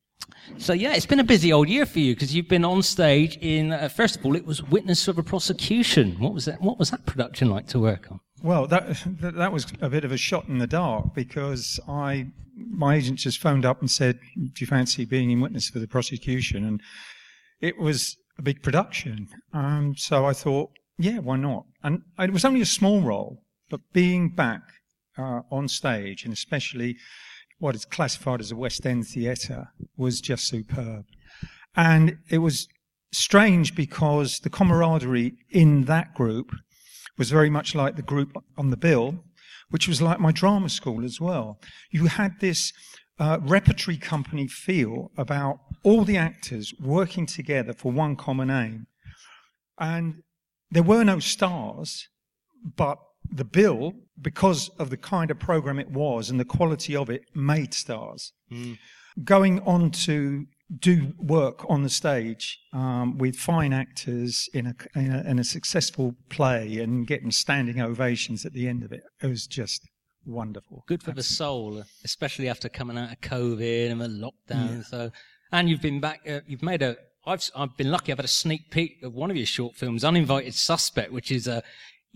So 0.58 0.74
yeah, 0.74 0.94
it's 0.94 1.06
been 1.06 1.20
a 1.20 1.26
busy 1.26 1.52
old 1.52 1.68
year 1.68 1.86
for 1.86 2.00
you 2.00 2.14
because 2.14 2.34
you've 2.34 2.48
been 2.48 2.64
on 2.64 2.82
stage 2.82 3.38
in. 3.42 3.74
Uh, 3.74 3.90
first 3.90 4.18
of 4.18 4.26
all, 4.26 4.36
it 4.36 4.46
was 4.46 4.64
Witness 4.64 5.08
of 5.08 5.18
a 5.18 5.24
Prosecution. 5.24 6.16
What 6.20 6.34
was 6.34 6.46
that? 6.46 6.62
What 6.62 6.80
was 6.80 6.92
that 6.92 7.06
production 7.06 7.50
like 7.50 7.68
to 7.68 7.80
work 7.80 8.12
on? 8.12 8.20
Well, 8.42 8.68
that 8.68 8.98
that 9.20 9.52
was 9.52 9.68
a 9.82 9.90
bit 9.90 10.06
of 10.06 10.12
a 10.12 10.18
shot 10.18 10.48
in 10.48 10.60
the 10.60 10.68
dark 10.68 11.14
because 11.14 11.80
I 11.88 12.28
my 12.56 12.96
agent 12.96 13.20
just 13.20 13.40
phoned 13.40 13.66
up 13.66 13.82
and 13.82 13.90
said, 13.90 14.20
"Do 14.36 14.52
you 14.60 14.68
fancy 14.68 15.06
being 15.06 15.32
in 15.32 15.42
Witness 15.42 15.70
for 15.70 15.80
the 15.80 15.88
Prosecution?" 15.88 16.64
And 16.64 16.82
it 17.60 17.78
was 17.78 18.16
a 18.38 18.42
big 18.42 18.62
production. 18.62 19.28
Um, 19.54 19.96
so 19.98 20.26
I 20.26 20.34
thought, 20.34 20.70
yeah, 20.98 21.20
why 21.20 21.38
not? 21.38 21.66
And 21.84 22.02
it 22.20 22.32
was 22.32 22.46
only 22.46 22.62
a 22.62 22.66
small 22.66 23.02
role, 23.02 23.44
but 23.70 23.82
being 23.94 24.30
back 24.30 24.62
uh, 25.18 25.42
on 25.52 25.68
stage, 25.68 26.24
and 26.24 26.34
especially 26.34 26.98
what 27.60 27.76
is 27.76 27.86
classified 27.86 28.40
as 28.40 28.52
a 28.52 28.56
West 28.56 28.86
End 28.86 29.08
theatre, 29.08 29.70
was 29.96 30.22
just 30.22 30.48
superb. 30.48 31.06
And 31.76 32.18
it 32.30 32.40
was 32.40 32.68
strange 33.12 33.76
because 33.76 34.40
the 34.40 34.50
camaraderie 34.50 35.34
in 35.50 35.86
that 35.86 36.14
group 36.14 36.52
was 37.18 37.32
very 37.32 37.50
much 37.50 37.74
like 37.74 37.96
the 37.96 38.02
group 38.02 38.36
on 38.58 38.70
the 38.70 38.78
bill, 38.78 39.24
which 39.70 39.88
was 39.88 40.02
like 40.02 40.20
my 40.20 40.32
drama 40.32 40.70
school 40.70 41.04
as 41.04 41.20
well. 41.20 41.60
You 41.92 42.08
had 42.08 42.40
this 42.40 42.72
uh, 43.20 43.40
repertory 43.42 43.98
company 43.98 44.48
feel 44.48 45.12
about 45.18 45.60
all 45.84 46.04
the 46.04 46.18
actors 46.18 46.74
working 46.80 47.26
together 47.26 47.74
for 47.74 47.92
one 47.92 48.16
common 48.16 48.50
aim. 48.50 48.88
And 49.80 50.22
there 50.70 50.84
were 50.84 51.04
no 51.04 51.20
stars, 51.20 52.08
but 52.76 53.00
the 53.32 53.46
bill, 53.46 53.94
because 54.22 54.70
of 54.80 54.90
the 54.90 54.98
kind 54.98 55.32
of 55.32 55.40
program 55.40 55.80
it 55.80 55.92
was 55.92 56.30
and 56.30 56.40
the 56.40 56.46
quality 56.46 56.96
of 56.96 57.10
it, 57.10 57.24
made 57.36 57.74
stars. 57.74 58.34
Mm. 58.52 58.78
Going 59.24 59.60
on 59.62 59.92
to 59.92 60.46
do 60.80 61.14
work 61.18 61.66
on 61.70 61.84
the 61.84 61.90
stage 61.90 62.60
um, 62.74 63.18
with 63.18 63.36
fine 63.36 63.74
actors 63.74 64.50
in 64.54 64.68
a, 64.68 65.00
in 65.00 65.12
a, 65.12 65.30
in 65.30 65.40
a 65.40 65.44
successful 65.44 66.16
play 66.30 66.80
and 66.80 67.08
getting 67.08 67.32
standing 67.32 67.82
ovations 67.82 68.46
at 68.46 68.54
the 68.54 68.68
end 68.68 68.84
of 68.84 68.92
it, 68.92 69.02
it 69.22 69.28
was 69.28 69.48
just 69.48 69.88
wonderful. 70.26 70.84
Good 70.88 71.02
for 71.02 71.12
Absolutely. 71.12 71.22
the 71.22 71.24
soul, 71.24 71.84
especially 72.04 72.50
after 72.50 72.70
coming 72.70 72.98
out 72.98 73.12
of 73.12 73.22
COVID 73.22 73.92
and 73.92 74.02
the 74.02 74.08
lockdown. 74.08 74.78
Yeah. 74.78 74.82
So, 74.84 75.12
and 75.52 75.70
you've 75.70 75.82
been 75.82 76.00
back. 76.00 76.22
Uh, 76.28 76.42
you've 76.46 76.64
made 76.64 76.82
a. 76.82 76.98
I've 77.26 77.50
I've 77.56 77.76
been 77.78 77.92
lucky. 77.92 78.12
I've 78.12 78.18
had 78.18 78.26
a 78.26 78.30
sneak 78.30 78.70
peek 78.70 79.04
of 79.04 79.14
one 79.14 79.32
of 79.32 79.38
your 79.38 79.46
short 79.46 79.76
films, 79.76 80.04
Uninvited 80.04 80.54
Suspect, 80.54 81.12
which 81.12 81.32
is 81.32 81.48
a 81.48 81.64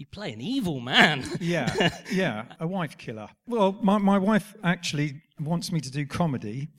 you 0.01 0.07
play 0.07 0.33
an 0.33 0.41
evil 0.41 0.79
man. 0.79 1.23
yeah, 1.39 1.95
yeah, 2.11 2.45
a 2.59 2.67
wife 2.67 2.97
killer. 2.97 3.27
Well, 3.47 3.77
my, 3.81 3.99
my 3.99 4.17
wife 4.17 4.55
actually 4.63 5.21
wants 5.39 5.71
me 5.71 5.79
to 5.79 5.91
do 5.91 6.07
comedy 6.07 6.69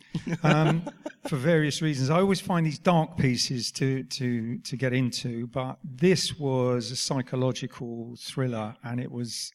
um, 0.42 0.88
for 1.28 1.36
various 1.36 1.80
reasons. 1.80 2.10
I 2.10 2.18
always 2.18 2.40
find 2.40 2.66
these 2.66 2.80
dark 2.80 3.16
pieces 3.16 3.70
to, 3.72 4.02
to, 4.02 4.58
to 4.58 4.76
get 4.76 4.92
into, 4.92 5.46
but 5.46 5.78
this 5.84 6.36
was 6.36 6.90
a 6.90 6.96
psychological 6.96 8.16
thriller, 8.18 8.74
and 8.82 9.00
it 9.00 9.12
was 9.12 9.52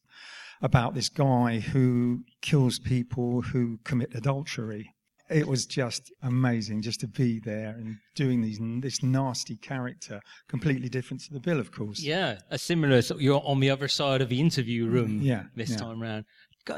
about 0.61 0.95
this 0.95 1.09
guy 1.09 1.59
who 1.59 2.23
kills 2.41 2.79
people 2.79 3.41
who 3.41 3.79
commit 3.83 4.15
adultery 4.15 4.93
it 5.29 5.47
was 5.47 5.65
just 5.65 6.11
amazing 6.23 6.81
just 6.81 6.99
to 7.01 7.07
be 7.07 7.39
there 7.39 7.69
and 7.77 7.97
doing 8.15 8.41
these 8.41 8.59
this 8.81 9.03
nasty 9.03 9.57
character, 9.57 10.21
completely 10.47 10.89
different 10.89 11.21
to 11.23 11.33
the 11.33 11.39
bill, 11.39 11.59
of 11.59 11.71
course. 11.71 11.99
Yeah, 11.99 12.39
a 12.49 12.57
similar. 12.57 13.01
So 13.01 13.17
you're 13.17 13.41
on 13.43 13.59
the 13.59 13.69
other 13.69 13.87
side 13.87 14.21
of 14.21 14.29
the 14.29 14.39
interview 14.39 14.87
room. 14.87 15.21
Yeah, 15.21 15.43
this 15.55 15.71
yeah. 15.71 15.77
time 15.77 16.01
around. 16.01 16.25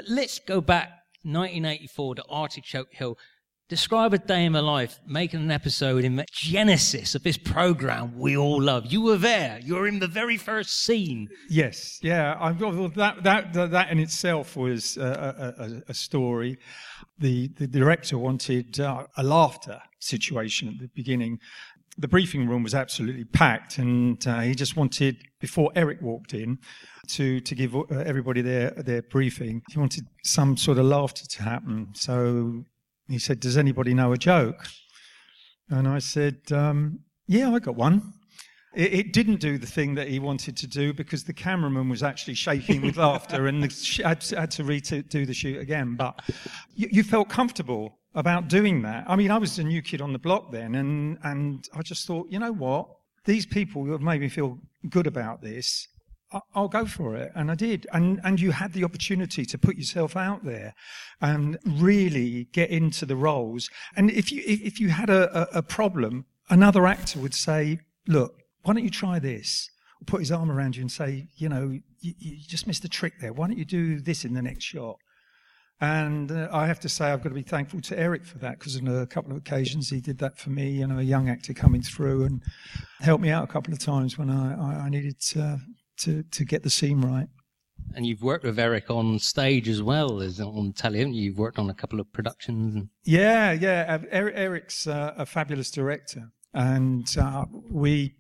Let's 0.07 0.39
go 0.39 0.61
back 0.61 0.89
1984 1.23 2.15
to 2.15 2.23
Artichoke 2.29 2.93
Hill. 2.93 3.17
Describe 3.69 4.15
a 4.15 4.17
day 4.17 4.45
in 4.45 4.53
my 4.53 4.61
life, 4.61 4.99
making 5.05 5.41
an 5.41 5.51
episode 5.51 6.03
in 6.03 6.15
the 6.15 6.25
genesis 6.31 7.13
of 7.13 7.21
this 7.21 7.38
program 7.38 8.17
we 8.17 8.35
all 8.35 8.59
love. 8.59 8.91
You 8.91 9.01
were 9.01 9.17
there. 9.17 9.59
You 9.63 9.75
were 9.75 9.88
in 9.88 9.99
the 9.99 10.07
very 10.07 10.38
first 10.38 10.83
scene. 10.83 11.27
Yes, 11.49 11.99
yeah. 12.01 12.33
I, 12.39 12.51
well, 12.51 12.89
that 12.89 13.21
that 13.21 13.53
that 13.53 13.91
in 13.91 13.99
itself 13.99 14.57
was 14.57 14.97
a, 14.97 15.83
a, 15.88 15.91
a 15.91 15.93
story. 15.93 16.57
The 17.19 17.49
the 17.59 17.67
director 17.67 18.17
wanted 18.17 18.79
uh, 18.79 19.05
a 19.15 19.21
laughter 19.23 19.79
situation 19.99 20.69
at 20.69 20.79
the 20.79 20.89
beginning. 20.95 21.38
The 21.95 22.07
briefing 22.07 22.47
room 22.47 22.63
was 22.63 22.73
absolutely 22.73 23.25
packed, 23.25 23.77
and 23.77 24.25
uh, 24.25 24.39
he 24.39 24.55
just 24.55 24.77
wanted 24.77 25.17
before 25.39 25.71
Eric 25.75 26.01
walked 26.01 26.33
in 26.33 26.57
to 27.09 27.39
to 27.41 27.53
give 27.53 27.75
uh, 27.75 27.83
everybody 27.91 28.41
their 28.41 28.71
their 28.71 29.03
briefing. 29.03 29.61
He 29.69 29.77
wanted 29.77 30.07
some 30.23 30.57
sort 30.57 30.79
of 30.79 30.85
laughter 30.85 31.27
to 31.27 31.43
happen. 31.43 31.89
So 31.93 32.63
he 33.09 33.19
said, 33.19 33.39
Does 33.39 33.57
anybody 33.57 33.93
know 33.93 34.11
a 34.13 34.17
joke? 34.17 34.67
And 35.69 35.87
I 35.87 35.99
said, 35.99 36.39
um, 36.51 36.99
Yeah, 37.27 37.51
I 37.51 37.59
got 37.59 37.75
one. 37.75 38.13
It, 38.75 38.93
it, 38.93 39.13
didn't 39.13 39.39
do 39.39 39.57
the 39.57 39.65
thing 39.65 39.95
that 39.95 40.09
he 40.09 40.19
wanted 40.19 40.55
to 40.57 40.67
do 40.67 40.93
because 40.93 41.23
the 41.23 41.33
cameraman 41.33 41.89
was 41.89 42.03
actually 42.03 42.35
shaking 42.35 42.81
with 42.81 42.97
laughter 42.97 43.47
and 43.47 43.63
had, 43.63 44.23
had 44.23 44.51
to 44.51 44.63
redo 44.63 45.25
the 45.25 45.33
shoot 45.33 45.59
again. 45.59 45.95
But 45.95 46.21
you, 46.75 46.87
you 46.91 47.03
felt 47.03 47.29
comfortable 47.29 47.97
about 48.13 48.47
doing 48.47 48.81
that. 48.83 49.05
I 49.07 49.15
mean, 49.15 49.31
I 49.31 49.37
was 49.37 49.57
a 49.57 49.63
new 49.63 49.81
kid 49.81 50.01
on 50.01 50.13
the 50.13 50.19
block 50.19 50.51
then, 50.51 50.75
and, 50.75 51.17
and 51.23 51.67
I 51.73 51.81
just 51.81 52.05
thought, 52.05 52.27
you 52.29 52.39
know 52.39 52.51
what? 52.51 52.87
These 53.25 53.45
people 53.45 53.85
have 53.91 54.01
made 54.01 54.21
me 54.21 54.29
feel 54.29 54.59
good 54.89 55.07
about 55.07 55.41
this. 55.41 55.87
I'll 56.53 56.67
go 56.67 56.86
for 56.86 57.15
it. 57.15 57.31
And 57.36 57.50
I 57.50 57.55
did. 57.55 57.88
And, 57.91 58.19
and 58.24 58.39
you 58.39 58.51
had 58.51 58.74
the 58.74 58.83
opportunity 58.83 59.45
to 59.45 59.57
put 59.57 59.77
yourself 59.77 60.15
out 60.15 60.45
there 60.45 60.75
and 61.21 61.57
really 61.65 62.45
get 62.51 62.69
into 62.69 63.05
the 63.05 63.15
roles. 63.15 63.69
And 63.95 64.12
if 64.12 64.31
you, 64.31 64.43
if 64.45 64.79
you 64.79 64.89
had 64.89 65.09
a, 65.09 65.55
a, 65.55 65.59
a 65.59 65.62
problem, 65.63 66.25
another 66.50 66.86
actor 66.86 67.19
would 67.19 67.33
say, 67.33 67.79
look, 68.07 68.36
why 68.63 68.74
don't 68.74 68.83
you 68.83 68.89
try 68.89 69.19
this? 69.19 69.69
Or 70.01 70.05
put 70.05 70.19
his 70.19 70.31
arm 70.31 70.51
around 70.51 70.75
you 70.75 70.81
and 70.81 70.91
say, 70.91 71.27
you 71.36 71.50
know, 71.50 71.79
you, 72.00 72.13
you 72.17 72.38
just 72.48 72.67
missed 72.67 72.86
a 72.86 72.89
trick 72.89 73.13
there. 73.19 73.33
Why 73.33 73.48
don't 73.48 73.57
you 73.57 73.65
do 73.65 74.00
this 74.00 74.24
in 74.24 74.33
the 74.33 74.41
next 74.41 74.65
shot? 74.65 74.98
And 75.81 76.31
uh, 76.31 76.50
I 76.51 76.67
have 76.67 76.79
to 76.81 76.89
say, 76.89 77.05
I've 77.05 77.24
got 77.24 77.29
to 77.29 77.36
be 77.36 77.41
thankful 77.41 77.79
to 77.81 77.98
Eric 77.98 78.25
for 78.25 78.38
that 78.39 78.59
because 78.59 78.75
on 78.77 78.88
a 78.88 79.07
couple 79.07 79.31
of 79.31 79.38
occasions 79.38 79.89
he 79.89 80.01
did 80.01 80.17
that 80.19 80.38
for 80.38 80.50
me. 80.50 80.71
You 80.71 80.88
know, 80.88 81.00
a 81.00 81.03
young 81.03 81.29
actor 81.29 81.53
coming 81.53 81.81
through 81.81 82.25
and 82.25 82.43
helped 83.00 83.24
me 83.24 83.29
out 83.29 83.45
a 83.45 83.48
couple 83.48 83.74
of 83.74 83.79
times 83.79 84.17
when 84.17 84.29
I, 84.29 84.55
I, 84.55 84.75
I 84.86 84.89
needed 84.89 85.19
to, 85.31 85.59
to, 85.99 86.23
to 86.23 86.45
get 86.45 86.63
the 86.63 86.69
scene 86.69 87.01
right. 87.01 87.27
And 87.95 88.05
you've 88.05 88.21
worked 88.21 88.43
with 88.43 88.59
Eric 88.59 88.89
on 88.89 89.19
stage 89.19 89.67
as 89.67 89.81
well 89.81 90.21
as 90.21 90.39
on 90.39 90.73
telly, 90.73 90.99
haven't 90.99 91.13
you? 91.13 91.23
You've 91.23 91.37
worked 91.37 91.59
on 91.59 91.69
a 91.69 91.73
couple 91.73 91.99
of 91.99 92.11
productions. 92.13 92.75
And... 92.75 92.89
Yeah, 93.03 93.51
yeah. 93.51 93.99
Eric, 94.11 94.33
Eric's 94.37 94.87
uh, 94.87 95.13
a 95.17 95.25
fabulous 95.25 95.71
director, 95.71 96.31
and 96.53 97.07
uh, 97.17 97.45
we 97.69 98.15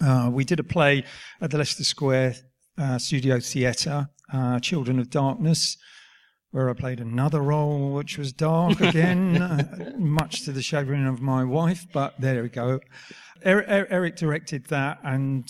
uh, 0.00 0.30
we 0.32 0.44
did 0.44 0.60
a 0.60 0.64
play 0.64 1.04
at 1.40 1.50
the 1.50 1.58
Leicester 1.58 1.84
Square 1.84 2.36
uh, 2.78 2.98
Studio 2.98 3.40
Theatre, 3.40 4.08
uh, 4.32 4.60
Children 4.60 4.98
of 4.98 5.10
Darkness, 5.10 5.76
where 6.52 6.70
I 6.70 6.74
played 6.74 7.00
another 7.00 7.42
role 7.42 7.92
which 7.92 8.16
was 8.16 8.32
dark 8.32 8.80
again, 8.80 9.42
uh, 9.42 9.92
much 9.98 10.44
to 10.44 10.52
the 10.52 10.62
chagrin 10.62 11.06
of 11.06 11.20
my 11.20 11.42
wife. 11.44 11.86
But 11.92 12.14
there 12.20 12.42
we 12.42 12.48
go. 12.48 12.80
Eric, 13.42 13.66
Eric 13.90 14.16
directed 14.16 14.66
that, 14.66 14.98
and 15.02 15.44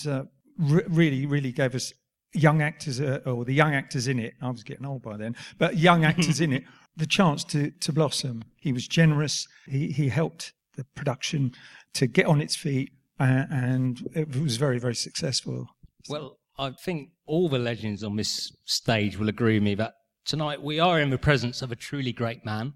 re- 0.60 0.84
really, 0.88 1.26
really 1.26 1.52
gave 1.52 1.74
us 1.74 1.92
young 2.32 2.62
actors, 2.62 3.00
uh, 3.00 3.20
or 3.26 3.44
the 3.44 3.54
young 3.54 3.74
actors 3.74 4.06
in 4.06 4.18
it. 4.18 4.34
I 4.40 4.50
was 4.50 4.62
getting 4.62 4.86
old 4.86 5.02
by 5.02 5.16
then, 5.16 5.34
but 5.58 5.78
young 5.78 6.04
actors 6.04 6.40
in 6.46 6.52
it, 6.52 6.64
the 6.96 7.06
chance 7.06 7.44
to 7.44 7.70
to 7.70 7.92
blossom. 7.92 8.44
He 8.56 8.72
was 8.72 8.86
generous. 8.86 9.46
He 9.66 9.88
he 9.88 10.08
helped 10.08 10.52
the 10.76 10.84
production 10.94 11.52
to 11.94 12.06
get 12.06 12.26
on 12.26 12.40
its 12.40 12.56
feet, 12.56 12.90
uh, 13.18 13.44
and 13.50 14.08
it 14.14 14.36
was 14.36 14.56
very 14.56 14.78
very 14.78 14.94
successful. 14.94 15.66
Well, 16.08 16.38
I 16.58 16.70
think 16.70 17.10
all 17.26 17.48
the 17.48 17.58
legends 17.58 18.04
on 18.04 18.16
this 18.16 18.52
stage 18.64 19.18
will 19.18 19.28
agree 19.28 19.54
with 19.54 19.62
me 19.62 19.74
that 19.76 19.94
tonight 20.24 20.62
we 20.62 20.78
are 20.78 21.00
in 21.00 21.10
the 21.10 21.18
presence 21.18 21.62
of 21.62 21.72
a 21.72 21.76
truly 21.76 22.12
great 22.12 22.44
man, 22.44 22.74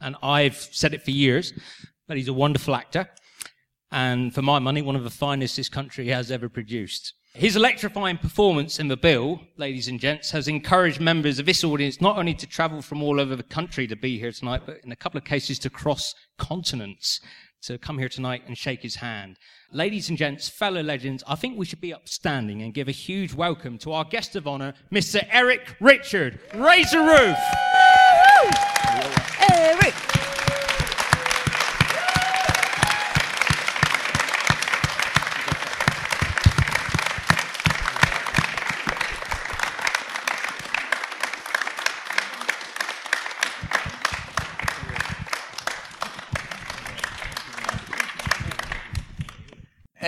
and 0.00 0.16
I've 0.22 0.56
said 0.56 0.94
it 0.94 1.02
for 1.02 1.10
years, 1.10 1.52
but 2.06 2.16
he's 2.16 2.28
a 2.28 2.32
wonderful 2.32 2.74
actor, 2.74 3.08
and 3.90 4.34
for 4.34 4.42
my 4.42 4.58
money, 4.58 4.82
one 4.82 4.96
of 4.96 5.04
the 5.04 5.10
finest 5.10 5.56
this 5.56 5.68
country 5.68 6.08
has 6.08 6.30
ever 6.30 6.48
produced. 6.48 7.14
His 7.36 7.56
electrifying 7.56 8.18
performance 8.18 8.78
in 8.78 8.86
the 8.86 8.96
bill, 8.96 9.40
ladies 9.56 9.88
and 9.88 9.98
gents, 9.98 10.30
has 10.30 10.46
encouraged 10.46 11.00
members 11.00 11.40
of 11.40 11.46
this 11.46 11.64
audience 11.64 12.00
not 12.00 12.16
only 12.16 12.32
to 12.34 12.46
travel 12.46 12.80
from 12.80 13.02
all 13.02 13.18
over 13.18 13.34
the 13.34 13.42
country 13.42 13.88
to 13.88 13.96
be 13.96 14.20
here 14.20 14.30
tonight, 14.30 14.62
but 14.64 14.78
in 14.84 14.92
a 14.92 14.96
couple 14.96 15.18
of 15.18 15.24
cases 15.24 15.58
to 15.58 15.68
cross 15.68 16.14
continents 16.38 17.20
to 17.62 17.76
come 17.76 17.98
here 17.98 18.08
tonight 18.08 18.44
and 18.46 18.56
shake 18.56 18.82
his 18.82 18.94
hand. 18.94 19.36
Ladies 19.72 20.08
and 20.08 20.16
gents, 20.16 20.48
fellow 20.48 20.80
legends, 20.80 21.24
I 21.26 21.34
think 21.34 21.58
we 21.58 21.66
should 21.66 21.80
be 21.80 21.92
upstanding 21.92 22.62
and 22.62 22.72
give 22.72 22.86
a 22.86 22.92
huge 22.92 23.34
welcome 23.34 23.78
to 23.78 23.90
our 23.90 24.04
guest 24.04 24.36
of 24.36 24.46
honor, 24.46 24.72
Mr. 24.92 25.26
Eric 25.28 25.74
Richard. 25.80 26.38
Raise 26.54 26.92
the 26.92 27.00
roof! 27.00 27.36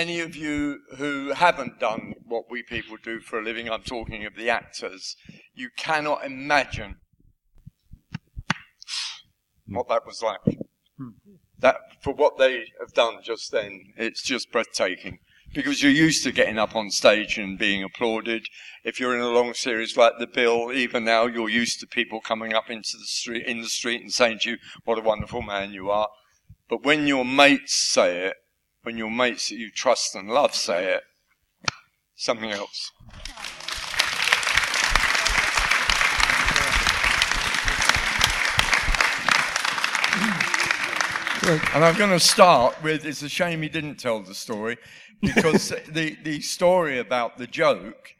Any 0.07 0.21
of 0.21 0.37
you 0.37 0.79
who 0.99 1.33
haven't 1.33 1.81
done 1.81 2.15
what 2.25 2.45
we 2.49 2.63
people 2.63 2.97
do 3.03 3.19
for 3.19 3.41
a 3.41 3.43
living, 3.43 3.69
I'm 3.69 3.83
talking 3.83 4.25
of 4.25 4.37
the 4.37 4.49
actors, 4.49 5.17
you 5.53 5.69
cannot 5.77 6.25
imagine 6.25 6.95
what 9.67 9.89
that 9.89 10.07
was 10.07 10.23
like. 10.23 10.59
That, 11.59 11.79
for 12.03 12.15
what 12.15 12.39
they 12.39 12.67
have 12.79 12.93
done 12.95 13.17
just 13.21 13.51
then, 13.51 13.81
it's 13.97 14.23
just 14.23 14.53
breathtaking. 14.53 15.19
Because 15.53 15.83
you're 15.83 15.91
used 15.91 16.23
to 16.23 16.31
getting 16.31 16.59
up 16.59 16.77
on 16.77 16.91
stage 16.91 17.37
and 17.37 17.59
being 17.59 17.83
applauded. 17.83 18.47
If 18.85 19.01
you're 19.01 19.17
in 19.17 19.23
a 19.23 19.29
long 19.29 19.55
series 19.55 19.97
like 19.97 20.13
The 20.21 20.29
Bill, 20.29 20.73
even 20.73 21.05
now, 21.05 21.27
you're 21.27 21.49
used 21.49 21.81
to 21.81 21.87
people 21.89 22.21
coming 22.21 22.55
up 22.55 22.71
into 22.71 22.97
the 22.97 23.07
street, 23.07 23.45
in 23.45 23.61
the 23.61 23.69
street 23.69 24.03
and 24.03 24.13
saying 24.13 24.39
to 24.43 24.51
you, 24.51 24.57
what 24.85 24.99
a 24.99 25.03
wonderful 25.03 25.43
man 25.43 25.73
you 25.73 25.91
are. 25.91 26.11
But 26.69 26.85
when 26.85 27.09
your 27.09 27.25
mates 27.25 27.75
say 27.75 28.27
it, 28.27 28.37
when 28.87 28.97
your 28.97 29.11
mates 29.11 29.49
that 29.49 29.57
you 29.57 29.69
trust 29.69 30.15
and 30.15 30.29
love 30.31 30.55
say 30.55 30.95
it, 30.95 31.03
something 32.15 32.53
else. 32.53 32.93
And 41.75 41.85
I'm 41.85 41.97
going 41.97 42.11
to 42.11 42.21
start 42.21 42.81
with 42.81 43.05
it's 43.05 43.23
a 43.23 43.29
shame 43.29 43.63
he 43.63 43.69
didn't 43.69 43.97
tell 43.97 44.21
the 44.21 44.35
story 44.35 44.79
because 45.21 45.71
the, 45.89 46.17
the 46.23 46.41
story 46.41 47.01
about 47.01 47.39
the 47.39 47.49
joke, 47.49 48.15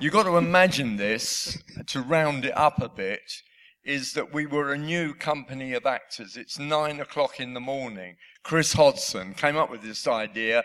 you've 0.00 0.12
got 0.12 0.24
to 0.24 0.36
imagine 0.36 0.98
this 0.98 1.56
to 1.86 2.02
round 2.02 2.44
it 2.44 2.54
up 2.54 2.82
a 2.82 2.90
bit, 2.90 3.40
is 3.84 4.14
that 4.14 4.32
we 4.32 4.46
were 4.46 4.72
a 4.72 4.78
new 4.78 5.14
company 5.14 5.74
of 5.74 5.86
actors. 5.86 6.36
It's 6.36 6.58
nine 6.58 7.00
o'clock 7.00 7.38
in 7.38 7.54
the 7.54 7.60
morning. 7.60 8.16
Chris 8.42 8.72
Hodson 8.72 9.34
came 9.34 9.56
up 9.56 9.70
with 9.70 9.82
this 9.82 10.06
idea. 10.06 10.64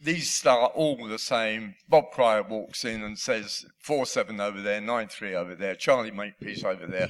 These 0.00 0.30
start 0.30 0.72
all 0.74 1.06
the 1.06 1.18
same. 1.18 1.76
Bob 1.88 2.10
Cryer 2.12 2.42
walks 2.42 2.84
in 2.84 3.02
and 3.04 3.16
says, 3.16 3.64
4 3.80 4.04
7 4.06 4.40
over 4.40 4.60
there, 4.60 4.80
9 4.80 5.08
3 5.08 5.34
over 5.34 5.54
there, 5.54 5.76
Charlie 5.76 6.10
Makepeace 6.10 6.64
over 6.64 6.86
there. 6.86 7.08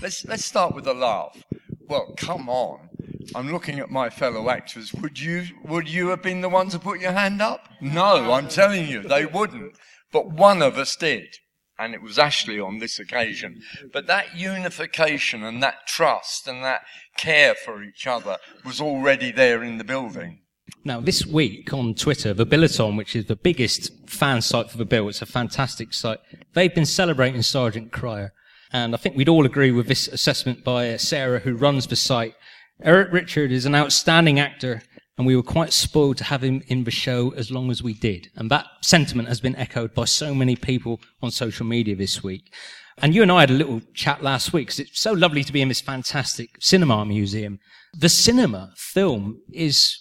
Let's, 0.00 0.24
let's 0.24 0.44
start 0.44 0.74
with 0.74 0.86
a 0.86 0.94
laugh. 0.94 1.42
Well, 1.88 2.14
come 2.16 2.48
on. 2.48 2.88
I'm 3.34 3.50
looking 3.52 3.80
at 3.80 3.90
my 3.90 4.10
fellow 4.10 4.48
actors. 4.48 4.94
Would 4.94 5.18
you, 5.18 5.46
would 5.64 5.88
you 5.88 6.08
have 6.08 6.22
been 6.22 6.40
the 6.40 6.48
one 6.48 6.68
to 6.68 6.78
put 6.78 7.00
your 7.00 7.12
hand 7.12 7.42
up? 7.42 7.68
No, 7.80 8.32
I'm 8.32 8.48
telling 8.48 8.86
you, 8.88 9.02
they 9.02 9.26
wouldn't. 9.26 9.74
But 10.12 10.30
one 10.30 10.62
of 10.62 10.78
us 10.78 10.94
did. 10.96 11.36
And 11.80 11.94
it 11.94 12.02
was 12.02 12.18
Ashley 12.18 12.60
on 12.60 12.78
this 12.78 12.98
occasion. 12.98 13.62
But 13.90 14.06
that 14.06 14.36
unification 14.36 15.42
and 15.42 15.62
that 15.62 15.86
trust 15.86 16.46
and 16.46 16.62
that 16.62 16.82
care 17.16 17.54
for 17.54 17.82
each 17.82 18.06
other 18.06 18.36
was 18.66 18.82
already 18.82 19.32
there 19.32 19.64
in 19.64 19.78
the 19.78 19.84
building. 19.84 20.42
Now, 20.84 21.00
this 21.00 21.24
week 21.24 21.72
on 21.72 21.94
Twitter, 21.94 22.34
the 22.34 22.46
Billaton, 22.46 22.98
which 22.98 23.16
is 23.16 23.26
the 23.26 23.34
biggest 23.36 23.90
fan 24.06 24.42
site 24.42 24.70
for 24.70 24.76
the 24.76 24.84
bill, 24.84 25.08
it's 25.08 25.22
a 25.22 25.26
fantastic 25.26 25.94
site. 25.94 26.18
They've 26.54 26.74
been 26.74 26.86
celebrating 26.86 27.40
Sergeant 27.40 27.92
Cryer. 27.92 28.34
And 28.72 28.94
I 28.94 28.98
think 28.98 29.16
we'd 29.16 29.28
all 29.28 29.46
agree 29.46 29.72
with 29.72 29.88
this 29.88 30.06
assessment 30.06 30.62
by 30.62 30.96
Sarah, 30.98 31.40
who 31.40 31.56
runs 31.56 31.86
the 31.86 31.96
site. 31.96 32.34
Eric 32.82 33.12
Richard 33.12 33.52
is 33.52 33.66
an 33.66 33.74
outstanding 33.74 34.38
actor, 34.38 34.82
and 35.20 35.26
we 35.26 35.36
were 35.36 35.42
quite 35.42 35.74
spoiled 35.74 36.16
to 36.16 36.24
have 36.24 36.42
him 36.42 36.62
in 36.68 36.84
the 36.84 36.90
show 36.90 37.34
as 37.36 37.50
long 37.50 37.70
as 37.70 37.82
we 37.82 37.92
did. 37.92 38.30
And 38.36 38.50
that 38.50 38.64
sentiment 38.80 39.28
has 39.28 39.38
been 39.38 39.54
echoed 39.56 39.92
by 39.92 40.06
so 40.06 40.34
many 40.34 40.56
people 40.56 40.98
on 41.20 41.30
social 41.30 41.66
media 41.66 41.94
this 41.94 42.24
week. 42.24 42.54
And 42.96 43.14
you 43.14 43.20
and 43.20 43.30
I 43.30 43.40
had 43.40 43.50
a 43.50 43.52
little 43.52 43.82
chat 43.92 44.22
last 44.22 44.54
week 44.54 44.68
because 44.68 44.80
it's 44.80 44.98
so 44.98 45.12
lovely 45.12 45.44
to 45.44 45.52
be 45.52 45.60
in 45.60 45.68
this 45.68 45.82
fantastic 45.82 46.52
cinema 46.58 47.04
museum. 47.04 47.58
The 47.92 48.08
cinema 48.08 48.72
film 48.78 49.42
is 49.52 49.98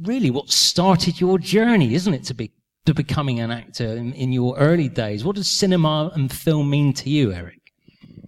really 0.00 0.30
what 0.30 0.48
started 0.48 1.20
your 1.20 1.38
journey, 1.38 1.92
isn't 1.92 2.14
it, 2.14 2.24
to 2.24 2.32
be 2.32 2.54
to 2.86 2.94
becoming 2.94 3.40
an 3.40 3.50
actor 3.50 3.88
in, 3.88 4.14
in 4.14 4.32
your 4.32 4.56
early 4.56 4.88
days? 4.88 5.26
What 5.26 5.36
does 5.36 5.50
cinema 5.50 6.10
and 6.14 6.32
film 6.32 6.70
mean 6.70 6.94
to 6.94 7.10
you, 7.10 7.34
Eric? 7.34 7.60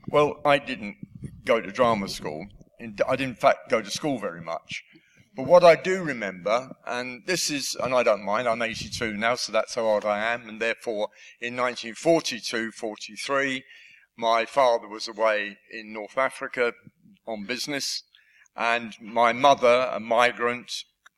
Well, 0.08 0.42
I 0.44 0.58
didn't 0.58 0.96
go 1.46 1.62
to 1.62 1.72
drama 1.72 2.10
school. 2.10 2.46
I 2.78 3.16
didn't, 3.16 3.30
in 3.30 3.34
fact, 3.36 3.70
go 3.70 3.80
to 3.80 3.90
school 3.90 4.18
very 4.18 4.42
much. 4.42 4.84
But 5.36 5.44
what 5.44 5.64
I 5.64 5.76
do 5.76 6.02
remember, 6.02 6.74
and 6.86 7.26
this 7.26 7.50
is, 7.50 7.76
and 7.78 7.94
I 7.94 8.02
don't 8.02 8.24
mind, 8.24 8.48
I'm 8.48 8.62
82 8.62 9.18
now, 9.18 9.34
so 9.34 9.52
that's 9.52 9.74
how 9.74 9.82
old 9.82 10.06
I 10.06 10.32
am, 10.32 10.48
and 10.48 10.58
therefore 10.58 11.10
in 11.42 11.54
1942, 11.54 12.72
43, 12.72 13.62
my 14.16 14.46
father 14.46 14.88
was 14.88 15.06
away 15.06 15.58
in 15.70 15.92
North 15.92 16.16
Africa 16.16 16.72
on 17.26 17.44
business, 17.44 18.02
and 18.56 18.94
my 18.98 19.34
mother, 19.34 19.90
a 19.92 20.00
migrant, 20.00 20.72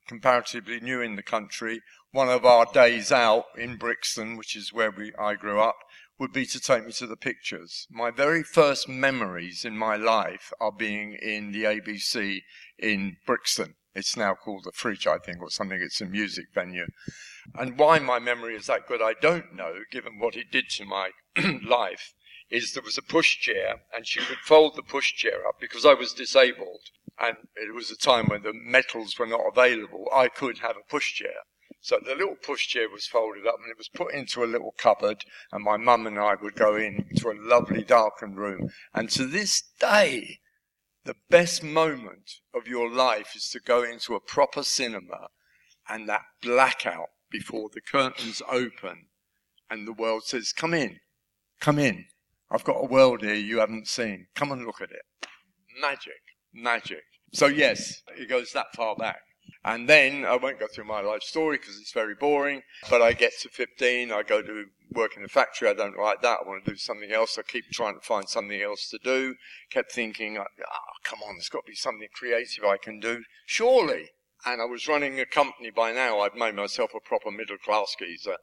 comparatively 0.09 0.81
new 0.81 1.01
in 1.01 1.15
the 1.15 1.23
country, 1.23 1.81
one 2.11 2.29
of 2.29 2.45
our 2.45 2.67
days 2.67 3.13
out 3.13 3.45
in 3.57 3.77
Brixton, 3.77 4.37
which 4.37 4.57
is 4.57 4.73
where 4.73 4.91
we, 4.91 5.13
I 5.17 5.35
grew 5.35 5.61
up, 5.61 5.77
would 6.19 6.33
be 6.33 6.45
to 6.47 6.59
take 6.59 6.85
me 6.85 6.91
to 6.95 7.07
the 7.07 7.17
pictures. 7.17 7.87
My 7.89 8.11
very 8.11 8.43
first 8.43 8.89
memories 8.89 9.65
in 9.65 9.79
my 9.79 9.95
life 9.95 10.53
are 10.61 10.73
being 10.73 11.13
in 11.13 11.53
the 11.53 11.63
ABC 11.63 12.41
in 12.81 13.19
Brixton. 13.25 13.77
It's 13.95 14.17
now 14.17 14.35
called 14.35 14.65
the 14.65 14.73
Fridge, 14.73 15.07
I 15.07 15.19
think, 15.19 15.41
or 15.41 15.51
something. 15.51 15.81
It's 15.81 16.01
a 16.01 16.07
music 16.07 16.47
venue. 16.55 16.87
And 17.55 17.79
why 17.79 17.99
my 17.99 18.19
memory 18.19 18.55
is 18.55 18.67
that 18.67 18.87
good, 18.87 19.03
I 19.03 19.15
don't 19.21 19.55
know, 19.55 19.81
given 19.91 20.19
what 20.19 20.37
it 20.37 20.51
did 20.51 20.69
to 20.71 20.85
my 20.85 21.11
life 21.67 22.15
is 22.51 22.73
there 22.73 22.83
was 22.83 22.99
a 22.99 23.03
pushchair 23.03 23.81
and 23.95 24.07
she 24.07 24.21
could 24.21 24.39
fold 24.39 24.77
the 24.77 24.83
pushchair 24.83 25.47
up 25.47 25.61
because 25.61 25.85
I 25.85 25.95
was 25.95 26.13
disabled 26.13 26.81
and 27.21 27.37
it 27.57 27.75
was 27.75 27.91
a 27.91 27.97
time 27.97 28.27
when 28.27 28.43
the 28.43 28.53
metals 28.55 29.19
were 29.19 29.27
not 29.27 29.43
available. 29.51 30.09
I 30.15 30.29
could 30.29 30.59
have 30.59 30.77
a 30.77 30.95
pushchair. 30.95 31.45
So 31.81 31.99
the 32.05 32.15
little 32.15 32.37
pushchair 32.37 32.91
was 32.91 33.07
folded 33.07 33.47
up 33.47 33.57
and 33.63 33.71
it 33.71 33.79
was 33.79 33.89
put 33.89 34.13
into 34.13 34.43
a 34.43 34.47
little 34.47 34.75
cupboard 34.79 35.25
and 35.53 35.65
my 35.65 35.77
mum 35.77 36.07
and 36.07 36.19
I 36.19 36.35
would 36.41 36.55
go 36.55 36.77
into 36.77 37.31
a 37.31 37.39
lovely 37.39 37.83
darkened 37.83 38.37
room. 38.37 38.71
And 38.95 39.11
to 39.11 39.27
this 39.27 39.63
day, 39.79 40.41
the 41.09 41.17
best 41.31 41.65
moment 41.65 42.35
of 42.55 42.69
your 42.69 42.91
life 42.91 43.35
is 43.35 43.49
to 43.49 43.59
go 43.59 43.83
into 43.83 44.15
a 44.15 44.21
proper 44.21 44.63
cinema 44.63 45.29
and 45.89 46.07
that 46.07 46.21
blackout 46.43 47.09
before 47.31 47.71
the 47.73 47.81
curtains 47.81 48.43
open 48.47 49.07
and 49.71 49.89
the 49.89 49.93
world 49.95 50.25
says, 50.25 50.53
come 50.53 50.75
in, 50.75 51.01
come 51.63 51.79
in. 51.79 52.05
I've 52.51 52.63
got 52.63 52.77
a 52.77 52.85
world 52.85 53.23
here 53.23 53.33
you 53.33 53.59
haven't 53.59 53.89
seen. 53.89 54.27
Come 54.35 54.53
and 54.53 54.67
look 54.67 54.83
at 54.83 54.91
it. 54.91 55.01
Magic, 55.81 56.21
magic. 56.53 57.05
So 57.33 57.47
yes, 57.47 58.03
it 58.15 58.29
goes 58.29 58.53
that 58.53 58.75
far 58.77 58.95
back. 58.95 59.23
And 59.65 59.89
then 59.89 60.25
I 60.25 60.37
won't 60.37 60.61
go 60.61 60.67
through 60.67 60.85
my 60.85 61.01
life 61.01 61.23
story 61.23 61.59
because 61.59 61.79
it's 61.81 61.93
very 61.93 62.15
boring, 62.15 62.63
but 62.89 63.03
I 63.03 63.13
get 63.13 63.33
to 63.41 63.49
15, 63.49 64.13
I 64.13 64.23
go 64.23 64.41
to 64.41 64.67
work 64.93 65.17
in 65.17 65.25
a 65.25 65.29
factory, 65.29 65.69
I 65.69 65.75
don't 65.75 65.99
like 65.99 66.23
that, 66.23 66.39
I 66.45 66.49
want 66.49 66.65
to 66.65 66.71
do 66.71 66.77
something 66.77 67.13
else, 67.13 67.37
I 67.39 67.43
keep 67.43 67.65
trying 67.73 67.95
to 67.95 68.07
find 68.07 68.29
something 68.29 68.61
else 68.63 68.89
to 68.91 68.99
do, 69.03 69.35
kept 69.71 69.93
thinking, 69.93 70.39
oh, 70.39 70.45
come 71.05 71.21
on, 71.27 71.35
there's 71.35 71.49
got 71.49 71.67
to 71.67 71.71
be 71.71 71.77
something 71.77 72.09
creative 72.15 72.65
I 72.65 72.77
can 72.77 73.01
do, 73.01 73.25
surely. 73.47 74.11
And 74.47 74.63
I 74.63 74.65
was 74.65 74.89
running 74.89 75.19
a 75.19 75.27
company 75.27 75.71
by 75.71 75.93
now, 75.93 76.21
I'd 76.21 76.37
made 76.37 76.55
myself 76.55 76.93
a 76.97 77.01
proper 77.01 77.31
middle 77.31 77.59
class 77.59 77.95
geezer. 77.99 78.37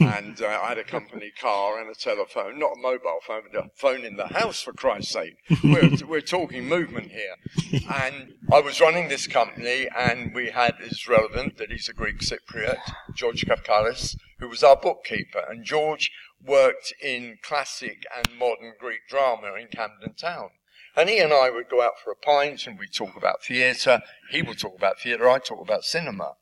And 0.00 0.40
uh, 0.40 0.46
I 0.46 0.68
had 0.68 0.78
a 0.78 0.84
company 0.84 1.32
car 1.40 1.80
and 1.80 1.90
a 1.90 1.94
telephone, 1.94 2.58
not 2.58 2.72
a 2.76 2.80
mobile 2.80 3.20
phone, 3.26 3.42
but 3.52 3.64
a 3.64 3.70
phone 3.74 4.04
in 4.04 4.16
the 4.16 4.26
house, 4.26 4.62
for 4.62 4.72
Christ's 4.72 5.12
sake. 5.12 5.36
We're, 5.62 5.90
we're 6.08 6.20
talking 6.20 6.66
movement 6.66 7.10
here. 7.10 7.82
And 7.92 8.34
I 8.52 8.60
was 8.60 8.80
running 8.80 9.08
this 9.08 9.26
company, 9.26 9.88
and 9.96 10.34
we 10.34 10.50
had, 10.50 10.76
it's 10.80 11.08
relevant 11.08 11.58
that 11.58 11.70
he's 11.70 11.88
a 11.88 11.92
Greek 11.92 12.20
Cypriot, 12.20 12.78
George 13.14 13.44
Kafkalis, 13.46 14.16
who 14.38 14.48
was 14.48 14.62
our 14.62 14.76
bookkeeper. 14.76 15.44
And 15.48 15.64
George 15.64 16.10
worked 16.44 16.92
in 17.02 17.38
classic 17.42 18.04
and 18.16 18.28
modern 18.38 18.74
Greek 18.78 19.08
drama 19.08 19.54
in 19.54 19.68
Camden 19.68 20.14
Town. 20.14 20.50
And 20.96 21.10
he 21.10 21.18
and 21.18 21.32
I 21.32 21.50
would 21.50 21.68
go 21.68 21.82
out 21.82 22.00
for 22.02 22.10
a 22.10 22.16
pint 22.16 22.66
and 22.66 22.78
we'd 22.78 22.92
talk 22.92 23.16
about 23.16 23.44
theatre. 23.44 24.00
He 24.30 24.40
would 24.40 24.58
talk 24.58 24.76
about 24.76 24.98
theatre, 24.98 25.28
I'd 25.28 25.44
talk 25.44 25.60
about 25.60 25.84
cinema. 25.84 26.36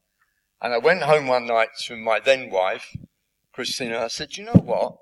And 0.63 0.73
I 0.73 0.79
went 0.79 1.03
home 1.03 1.27
one 1.27 1.47
night 1.47 1.71
to 1.87 1.97
my 1.97 2.21
then 2.21 2.51
wife, 2.51 2.97
Christina, 3.55 4.01
I 4.01 4.09
said, 4.09 4.37
you 4.37 4.45
know 4.45 4.61
what? 4.61 4.97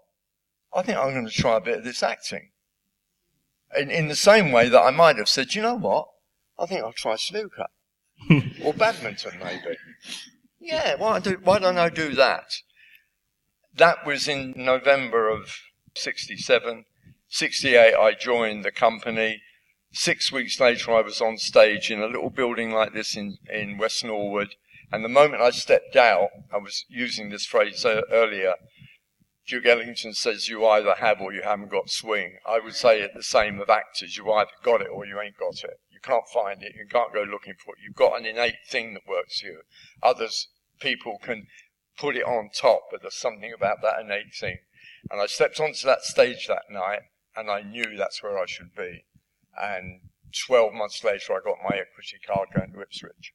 I 0.75 0.83
think 0.83 0.99
I'm 0.99 1.13
going 1.13 1.27
to 1.27 1.33
try 1.33 1.57
a 1.57 1.61
bit 1.61 1.79
of 1.79 1.85
this 1.85 2.03
acting. 2.03 2.51
In, 3.77 3.91
in 3.91 4.09
the 4.09 4.17
same 4.17 4.53
way 4.53 4.69
that 4.69 4.81
I 4.81 4.91
might 4.91 5.17
have 5.17 5.29
said, 5.29 5.55
you 5.55 5.63
know 5.63 5.75
what? 5.75 6.09
I 6.59 6.67
think 6.67 6.83
I'll 6.83 6.93
try 6.93 7.17
snooker. 7.17 7.67
or 8.63 8.75
badminton, 8.75 9.39
maybe. 9.43 9.77
Yeah, 10.61 10.97
why, 10.97 11.19
do, 11.19 11.39
why 11.43 11.59
don't 11.59 11.79
I 11.79 11.89
do 11.89 12.15
that? 12.15 12.53
That 13.75 14.07
was 14.07 14.29
in 14.29 14.53
November 14.55 15.31
of 15.31 15.57
67. 15.95 16.85
68, 17.29 17.95
I 17.95 18.13
joined 18.13 18.65
the 18.65 18.71
company. 18.71 19.41
Six 19.93 20.31
weeks 20.31 20.61
later, 20.61 20.93
I 20.93 21.01
was 21.01 21.23
on 21.23 21.39
stage 21.39 21.91
in 21.91 22.03
a 22.03 22.07
little 22.07 22.31
building 22.31 22.71
like 22.71 22.93
this 22.93 23.17
in, 23.17 23.39
in 23.51 23.79
West 23.79 24.05
Norwood. 24.05 24.57
And 24.93 25.03
the 25.03 25.09
moment 25.09 25.43
I 25.43 25.51
stepped 25.51 25.97
out, 25.97 26.29
I 26.53 26.59
was 26.59 26.85
using 26.89 27.31
this 27.31 27.47
phrase 27.47 27.85
uh, 27.87 28.03
earlier, 28.11 28.55
Duke 29.47 29.67
Ellington 29.67 30.13
says 30.13 30.49
you 30.49 30.67
either 30.67 30.95
have 30.97 31.21
or 31.21 31.33
you 31.33 31.43
haven't 31.43 31.71
got 31.71 31.91
swing. 31.91 32.39
I 32.47 32.61
would 32.61 32.75
say 32.75 33.01
it 33.01 33.13
the 33.15 33.23
same 33.23 33.59
of 33.59 33.71
actors. 33.71 34.17
You 34.17 34.31
either 34.31 34.51
got 34.63 34.83
it 34.83 34.89
or 34.93 35.07
you 35.07 35.19
ain't 35.19 35.39
got 35.39 35.65
it. 35.65 35.81
You 35.91 35.99
can't 36.03 36.29
find 36.33 36.63
it. 36.63 36.75
You 36.77 36.87
can't 36.87 37.13
go 37.13 37.23
looking 37.23 37.55
for 37.55 37.75
it. 37.75 37.81
You've 37.83 37.97
got 37.97 38.21
an 38.21 38.27
innate 38.27 38.67
thing 38.69 38.95
that 38.95 39.09
works 39.09 39.41
for 39.41 39.47
you. 39.47 39.63
Others, 40.03 40.49
people 40.79 41.19
can 41.23 41.47
put 41.97 42.17
it 42.17 42.25
on 42.25 42.51
top, 42.55 42.83
but 42.91 43.01
there's 43.01 43.17
something 43.17 43.53
about 43.53 43.83
that 43.83 44.01
innate 44.01 44.35
thing. 44.35 44.59
And 45.11 45.21
I 45.21 45.27
stepped 45.27 45.59
onto 45.59 45.87
that 45.87 46.03
stage 46.03 46.47
that 46.49 46.71
night 46.71 47.01
and 47.35 47.51
I 47.51 47.63
knew 47.63 47.97
that's 47.97 48.23
where 48.23 48.39
I 48.39 48.47
should 48.47 48.75
be. 48.75 49.05
And 49.61 50.01
12 50.47 50.75
months 50.75 51.03
later, 51.03 51.33
I 51.33 51.41
got 51.45 51.59
my 51.63 51.77
equity 51.77 52.19
card 52.27 52.49
going 52.55 52.73
to 52.73 52.81
Ipswich. 52.81 53.33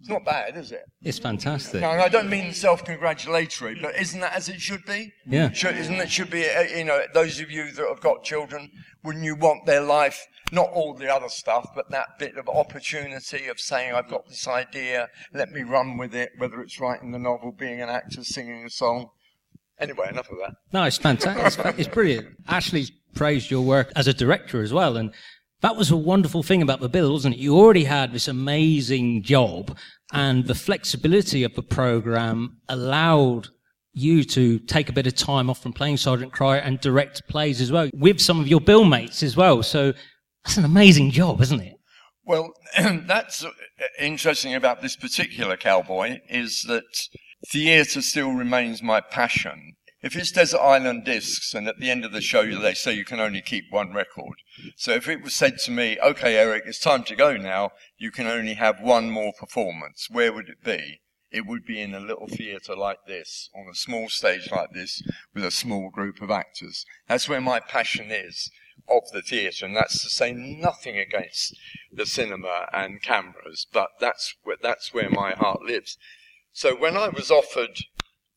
It's 0.00 0.08
not 0.08 0.24
bad, 0.24 0.56
is 0.56 0.70
it? 0.70 0.84
It's 1.02 1.18
fantastic. 1.18 1.80
No, 1.80 1.90
I 1.90 2.08
don't 2.08 2.30
mean 2.30 2.52
self-congratulatory, 2.52 3.80
but 3.82 3.96
isn't 3.96 4.20
that 4.20 4.32
as 4.32 4.48
it 4.48 4.60
should 4.60 4.84
be? 4.84 5.12
Yeah. 5.26 5.50
Should, 5.50 5.76
isn't 5.76 5.96
it 5.96 6.10
should 6.10 6.30
be? 6.30 6.48
Uh, 6.48 6.62
you 6.62 6.84
know, 6.84 7.02
those 7.14 7.40
of 7.40 7.50
you 7.50 7.72
that 7.72 7.88
have 7.88 8.00
got 8.00 8.22
children, 8.22 8.70
wouldn't 9.02 9.24
you 9.24 9.34
want 9.34 9.66
their 9.66 9.80
life, 9.80 10.24
not 10.52 10.70
all 10.70 10.94
the 10.94 11.12
other 11.12 11.28
stuff, 11.28 11.70
but 11.74 11.90
that 11.90 12.18
bit 12.18 12.36
of 12.36 12.48
opportunity 12.48 13.48
of 13.48 13.58
saying, 13.58 13.92
"I've 13.92 14.08
got 14.08 14.28
this 14.28 14.46
idea, 14.46 15.08
let 15.34 15.50
me 15.50 15.62
run 15.62 15.96
with 15.96 16.14
it," 16.14 16.30
whether 16.38 16.60
it's 16.60 16.78
writing 16.78 17.10
the 17.10 17.18
novel, 17.18 17.50
being 17.50 17.80
an 17.80 17.88
actor, 17.88 18.22
singing 18.22 18.64
a 18.64 18.70
song. 18.70 19.10
Anyway, 19.80 20.08
enough 20.08 20.30
of 20.30 20.38
that. 20.38 20.54
No, 20.72 20.84
it's 20.84 20.98
fantastic. 20.98 21.66
it's, 21.66 21.78
it's 21.80 21.88
brilliant. 21.88 22.28
Ashley's 22.48 22.90
praised 23.14 23.50
your 23.50 23.62
work 23.62 23.92
as 23.96 24.06
a 24.06 24.14
director 24.14 24.62
as 24.62 24.72
well, 24.72 24.96
and 24.96 25.12
that 25.60 25.76
was 25.76 25.90
a 25.90 25.96
wonderful 25.96 26.42
thing 26.42 26.62
about 26.62 26.80
the 26.80 26.88
bill, 26.88 27.12
wasn't 27.12 27.34
it? 27.34 27.40
You 27.40 27.56
already 27.56 27.84
had 27.84 28.12
this 28.12 28.28
amazing 28.28 29.22
job, 29.22 29.76
and 30.12 30.46
the 30.46 30.54
flexibility 30.54 31.44
of 31.44 31.54
the 31.54 31.62
program 31.62 32.58
allowed 32.68 33.48
you 33.92 34.22
to 34.22 34.58
take 34.60 34.88
a 34.88 34.92
bit 34.92 35.06
of 35.06 35.14
time 35.14 35.50
off 35.50 35.62
from 35.62 35.72
playing 35.72 35.96
Sergeant 35.96 36.32
Cryer 36.32 36.60
and 36.60 36.80
direct 36.80 37.26
plays 37.28 37.60
as 37.60 37.72
well 37.72 37.90
with 37.94 38.20
some 38.20 38.38
of 38.38 38.46
your 38.46 38.60
bill 38.60 38.84
mates 38.84 39.22
as 39.22 39.36
well. 39.36 39.62
So 39.62 39.92
that's 40.44 40.56
an 40.56 40.64
amazing 40.64 41.10
job, 41.10 41.40
isn't 41.40 41.60
it? 41.60 41.74
Well, 42.24 42.52
that's 42.78 43.44
uh, 43.44 43.50
interesting 43.98 44.54
about 44.54 44.82
this 44.82 44.96
particular 44.96 45.56
cowboy 45.56 46.20
is 46.28 46.62
that 46.68 46.84
theatre 47.50 48.02
still 48.02 48.32
remains 48.32 48.82
my 48.82 49.00
passion. 49.00 49.74
If 50.00 50.14
it's 50.14 50.30
Desert 50.30 50.60
Island 50.60 51.04
Discs 51.04 51.54
and 51.54 51.66
at 51.66 51.80
the 51.80 51.90
end 51.90 52.04
of 52.04 52.12
the 52.12 52.20
show 52.20 52.46
they 52.60 52.74
say 52.74 52.92
you 52.92 53.04
can 53.04 53.18
only 53.18 53.42
keep 53.42 53.64
one 53.70 53.92
record. 53.92 54.36
So 54.76 54.92
if 54.92 55.08
it 55.08 55.22
was 55.22 55.34
said 55.34 55.58
to 55.64 55.72
me, 55.72 55.98
okay, 56.00 56.36
Eric, 56.36 56.64
it's 56.66 56.78
time 56.78 57.02
to 57.04 57.16
go 57.16 57.36
now, 57.36 57.72
you 57.96 58.12
can 58.12 58.28
only 58.28 58.54
have 58.54 58.80
one 58.80 59.10
more 59.10 59.32
performance, 59.32 60.08
where 60.08 60.32
would 60.32 60.48
it 60.48 60.62
be? 60.62 61.00
It 61.32 61.46
would 61.46 61.66
be 61.66 61.80
in 61.80 61.94
a 61.94 62.00
little 62.00 62.28
theatre 62.28 62.76
like 62.76 63.06
this, 63.08 63.50
on 63.56 63.66
a 63.68 63.74
small 63.74 64.08
stage 64.08 64.52
like 64.52 64.72
this, 64.72 65.02
with 65.34 65.44
a 65.44 65.50
small 65.50 65.90
group 65.90 66.22
of 66.22 66.30
actors. 66.30 66.86
That's 67.08 67.28
where 67.28 67.40
my 67.40 67.58
passion 67.58 68.12
is 68.12 68.52
of 68.88 69.02
the 69.12 69.20
theatre, 69.20 69.66
and 69.66 69.76
that's 69.76 70.00
to 70.04 70.10
say 70.10 70.32
nothing 70.32 70.96
against 70.96 71.56
the 71.92 72.06
cinema 72.06 72.68
and 72.72 73.02
cameras, 73.02 73.66
but 73.72 73.90
that's 74.00 74.36
where, 74.44 74.56
that's 74.62 74.94
where 74.94 75.10
my 75.10 75.32
heart 75.32 75.62
lives. 75.62 75.98
So 76.52 76.76
when 76.76 76.96
I 76.96 77.08
was 77.08 77.32
offered 77.32 77.80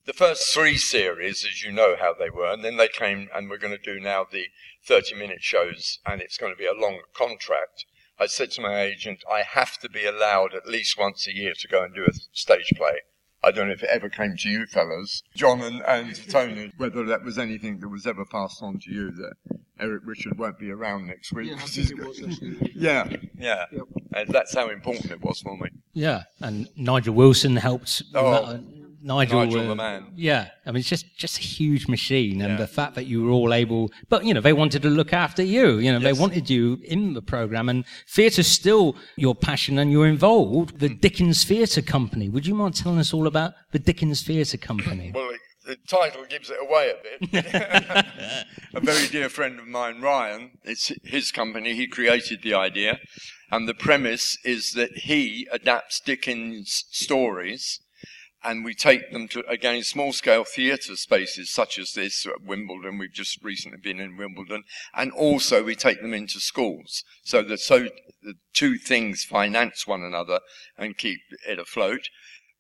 the 0.06 0.14
first 0.14 0.54
three 0.54 0.78
series, 0.78 1.46
as 1.46 1.64
you 1.64 1.72
know 1.72 1.96
how 2.00 2.14
they 2.14 2.30
were, 2.30 2.52
and 2.52 2.64
then 2.64 2.78
they 2.78 2.88
came 2.88 3.30
and 3.34 3.50
we're 3.50 3.58
going 3.58 3.78
to 3.78 3.94
do 3.94 4.00
now 4.00 4.26
the 4.30 4.46
30 4.86 5.16
minute 5.16 5.42
shows, 5.42 6.00
and 6.06 6.22
it's 6.22 6.38
going 6.38 6.52
to 6.52 6.58
be 6.58 6.66
a 6.66 6.74
long 6.74 7.02
contract. 7.14 7.86
I 8.20 8.28
said 8.28 8.52
to 8.52 8.62
my 8.62 8.82
agent, 8.82 9.24
I 9.32 9.42
have 9.42 9.80
to 9.80 9.90
be 9.90 10.06
allowed 10.06 10.54
at 10.54 10.68
least 10.68 10.98
once 10.98 11.28
a 11.28 11.36
year 11.36 11.54
to 11.58 11.68
go 11.68 11.84
and 11.84 11.94
do 11.94 12.06
a 12.06 12.14
stage 12.34 12.72
play. 12.76 13.00
I 13.44 13.52
don't 13.52 13.68
know 13.68 13.74
if 13.74 13.82
it 13.82 13.90
ever 13.92 14.10
came 14.10 14.36
to 14.38 14.50
you 14.50 14.68
fellows, 14.68 15.24
John 15.36 15.62
and, 15.62 15.82
and 15.82 16.30
Tony, 16.30 16.72
whether 16.78 17.04
that 17.06 17.24
was 17.24 17.40
anything 17.40 17.80
that 17.80 17.90
was 17.90 18.06
ever 18.06 18.24
passed 18.24 18.62
on 18.62 18.80
to 18.80 18.92
you 18.92 19.12
that 19.12 19.34
Eric 19.80 20.04
Richard 20.06 20.38
won't 20.38 20.60
be 20.60 20.70
around 20.70 21.08
next 21.08 21.34
week. 21.34 21.48
Yeah, 21.48 21.58
yeah, 22.76 23.08
yeah. 23.36 23.66
Yep. 23.72 23.84
And 24.14 24.30
that's 24.30 24.54
how 24.54 24.70
important 24.70 25.10
it 25.10 25.22
was 25.22 25.42
for 25.42 25.58
me. 25.58 25.70
Yeah, 25.94 26.24
and 26.40 26.68
Nigel 26.76 27.16
Wilson 27.16 27.56
helped. 27.56 28.04
Oh. 28.14 28.60
Nigel, 29.04 29.46
Nigel 29.46 29.62
uh, 29.62 29.68
the 29.68 29.76
man. 29.76 30.08
Yeah, 30.16 30.50
I 30.66 30.72
mean, 30.72 30.80
it's 30.80 30.90
just 30.90 31.18
just 31.18 31.40
a 31.40 31.42
huge 31.42 31.88
machine, 31.88 32.42
and 32.42 32.52
yeah. 32.52 32.58
the 32.58 32.68
fact 32.68 32.96
that 32.96 33.06
you 33.06 33.24
were 33.24 33.32
all 33.32 33.54
able, 33.54 33.92
but 34.10 34.26
you 34.26 34.34
know, 34.34 34.42
they 34.42 34.54
wanted 34.54 34.82
to 34.84 34.90
look 34.90 35.14
after 35.14 35.44
you. 35.44 35.78
You 35.78 35.92
know, 35.92 36.00
yes. 36.00 36.04
they 36.04 36.20
wanted 36.20 36.50
you 36.50 36.80
in 36.84 37.14
the 37.14 37.22
program, 37.22 37.70
and 37.70 37.86
theatre's 38.08 38.48
still 38.48 38.96
your 39.16 39.36
passion, 39.36 39.80
and 39.80 39.92
you're 39.92 40.08
involved. 40.08 40.80
The 40.80 40.90
Dickens 40.90 41.44
Theatre 41.44 41.82
Company. 41.82 42.30
Would 42.30 42.46
you 42.46 42.54
mind 42.54 42.76
telling 42.76 43.00
us 43.00 43.14
all 43.14 43.28
about 43.28 43.54
the 43.72 43.80
Dickens 43.80 44.24
Theatre 44.24 44.58
Company? 44.58 45.12
well, 45.14 45.32
the 45.66 45.78
title 45.88 46.26
gives 46.26 46.50
it 46.50 46.58
away 46.62 46.92
a 46.92 47.28
bit. 47.28 47.46
a 48.74 48.80
very 48.80 49.08
dear 49.08 49.30
friend 49.30 49.60
of 49.60 49.68
mine, 49.68 50.02
Ryan, 50.02 50.52
it's 50.64 50.92
his 51.04 51.32
company. 51.32 51.76
He 51.76 51.88
created 51.88 52.42
the 52.42 52.54
idea, 52.54 53.00
and 53.52 53.68
the 53.68 53.74
premise 53.74 54.38
is 54.44 54.74
that 54.74 54.92
he 54.92 55.48
adapts 55.52 56.00
Dickens' 56.00 56.86
stories 56.92 57.80
and 58.44 58.66
we 58.66 58.74
take 58.74 59.12
them 59.12 59.28
to 59.30 59.46
again 59.48 59.84
small 59.84 60.14
scale 60.14 60.44
theatre 60.44 60.96
spaces 60.96 61.50
such 61.52 61.78
as 61.78 61.94
this 61.94 62.26
at 62.26 62.42
Wimbledon. 62.44 62.98
We've 62.98 63.12
just 63.12 63.44
recently 63.44 63.80
been 63.80 64.00
in 64.00 64.18
Wimbledon, 64.18 64.64
and 64.94 65.12
also 65.12 65.64
we 65.64 65.76
take 65.76 66.02
them 66.02 66.14
into 66.14 66.40
schools 66.40 67.04
so 67.24 67.42
that 67.44 67.60
so 67.60 67.88
the 68.24 68.36
two 68.54 68.78
things 68.78 69.24
finance 69.24 69.88
one 69.88 70.04
another 70.04 70.40
and 70.78 70.98
keep 70.98 71.20
it 71.48 71.60
afloat. 71.60 72.10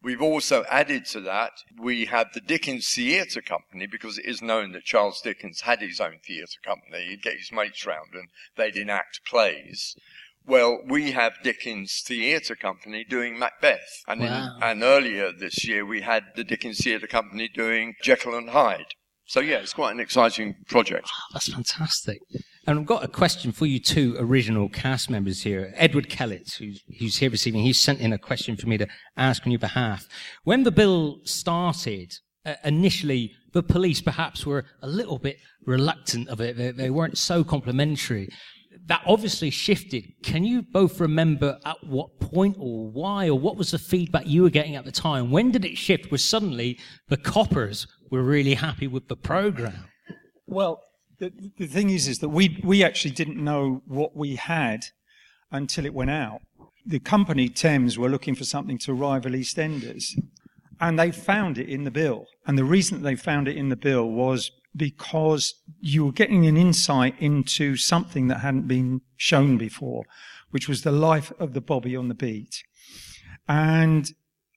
We've 0.04 0.22
also 0.22 0.64
added 0.64 1.06
to 1.08 1.20
that, 1.22 1.52
we 1.80 2.06
have 2.06 2.34
the 2.34 2.42
Dickens 2.42 2.92
Theatre 2.92 3.42
Company 3.42 3.86
because 3.86 4.18
it 4.18 4.26
is 4.26 4.42
known 4.42 4.72
that 4.72 4.84
Charles 4.84 5.22
Dickens 5.22 5.62
had 5.62 5.80
his 5.80 6.02
own 6.02 6.18
theatre 6.26 6.60
company. 6.64 7.06
He'd 7.06 7.22
get 7.22 7.38
his 7.38 7.52
mates 7.52 7.86
round 7.86 8.14
and 8.14 8.30
they'd 8.56 8.76
enact 8.76 9.24
plays. 9.26 9.96
Well, 10.46 10.80
we 10.88 11.12
have 11.12 11.34
Dickens 11.44 12.04
Theatre 12.06 12.56
Company 12.56 13.04
doing 13.04 13.38
Macbeth. 13.38 14.04
And, 14.08 14.22
wow. 14.22 14.56
in, 14.58 14.64
and 14.64 14.84
earlier 14.84 15.32
this 15.32 15.66
year, 15.68 15.86
we 15.86 16.02
had 16.02 16.24
the 16.36 16.44
Dickens 16.44 16.80
Theatre 16.80 17.08
Company 17.08 17.48
doing 17.48 17.96
Jekyll 18.02 18.36
and 18.36 18.50
Hyde. 18.50 18.94
So, 19.26 19.40
yeah, 19.40 19.58
it's 19.58 19.74
quite 19.74 19.92
an 19.94 20.00
exciting 20.00 20.56
project. 20.68 21.08
Oh, 21.08 21.34
that's 21.34 21.54
fantastic. 21.54 22.20
And 22.68 22.80
I've 22.80 22.86
got 22.86 23.04
a 23.04 23.08
question 23.08 23.52
for 23.52 23.66
you 23.66 23.80
two 23.80 24.16
original 24.20 24.68
cast 24.68 25.10
members 25.10 25.44
here. 25.44 25.74
Edward 25.78 26.10
Kellett, 26.10 26.56
who's, 26.60 26.84
who's 27.00 27.18
here 27.18 27.30
this 27.30 27.48
evening, 27.48 27.64
he's 27.64 27.80
sent 27.80 28.02
in 28.02 28.12
a 28.12 28.18
question 28.18 28.58
for 28.58 28.68
me 28.68 28.78
to 28.78 28.88
ask 29.16 29.46
on 29.46 29.52
your 29.52 29.60
behalf. 29.60 30.08
When 30.44 30.64
the 30.64 30.72
bill 30.72 31.22
started, 31.24 32.14
uh, 32.46 32.56
initially, 32.64 33.32
the 33.54 33.64
police 33.64 34.02
perhaps 34.02 34.46
were 34.46 34.66
a 34.82 34.88
little 34.88 35.18
bit 35.18 35.38
reluctant 35.66 36.28
of 36.30 36.42
it. 36.42 36.58
They, 36.58 36.72
they 36.72 36.90
weren't 36.90 37.18
so 37.18 37.44
complimentary 37.44 38.28
that 38.88 39.02
obviously 39.06 39.50
shifted. 39.50 40.14
Can 40.24 40.44
you 40.44 40.62
both 40.62 41.00
remember 41.00 41.60
at 41.66 41.84
what 41.84 42.20
point 42.20 42.58
or 42.60 42.90
why 42.90 43.30
or 43.30 43.38
what 43.38 43.56
was 43.56 43.72
the 43.72 43.80
feedback 43.80 44.26
you 44.26 44.44
were 44.44 44.50
getting 44.50 44.76
at 44.76 44.86
the 44.86 44.92
time? 44.92 45.32
When 45.32 45.52
did 45.52 45.66
it 45.66 45.78
shift? 45.78 46.12
Was 46.12 46.24
suddenly 46.24 46.80
the 47.08 47.18
coppers 47.18 47.88
were 48.10 48.24
really 48.24 48.56
happy 48.56 48.88
with 48.88 49.08
the 49.08 49.16
program? 49.16 49.86
Well, 50.48 50.82
the, 51.20 51.32
the 51.58 51.68
thing 51.68 51.92
is, 51.92 52.08
is 52.08 52.20
that 52.20 52.30
we 52.30 52.60
we 52.64 52.84
actually 52.84 53.12
didn't 53.12 53.42
know 53.42 53.84
what 53.86 54.16
we 54.16 54.36
had 54.36 54.86
until 55.52 55.86
it 55.86 55.94
went 55.94 56.10
out. 56.10 56.42
The 56.86 57.00
company 57.00 57.48
Thames 57.48 57.98
were 57.98 58.10
looking 58.10 58.34
for 58.34 58.44
something 58.44 58.80
to 58.80 58.94
rival 58.94 59.32
EastEnders, 59.34 60.20
and 60.80 60.98
they 60.98 61.12
found 61.12 61.60
it 61.60 61.70
in 61.70 61.84
the 61.84 61.92
bill. 61.92 62.26
And 62.48 62.58
the 62.58 62.64
reason 62.64 62.98
that 62.98 63.04
they 63.04 63.16
found 63.16 63.48
it 63.48 63.56
in 63.56 63.70
the 63.70 63.76
bill 63.76 64.10
was 64.10 64.52
because 64.76 65.56
you 65.80 66.06
were 66.06 66.12
getting 66.12 66.46
an 66.48 66.58
insight 66.58 67.16
into 67.20 67.76
something 67.76 68.28
that 68.28 68.40
hadn't 68.40 68.68
been 68.68 69.02
shown 69.18 69.58
before, 69.58 70.06
which 70.52 70.68
was 70.68 70.82
the 70.82 70.92
life 70.92 71.32
of 71.40 71.54
the 71.54 71.62
Bobby 71.62 71.96
on 71.96 72.08
the 72.08 72.14
beat. 72.14 72.64
And 73.48 74.14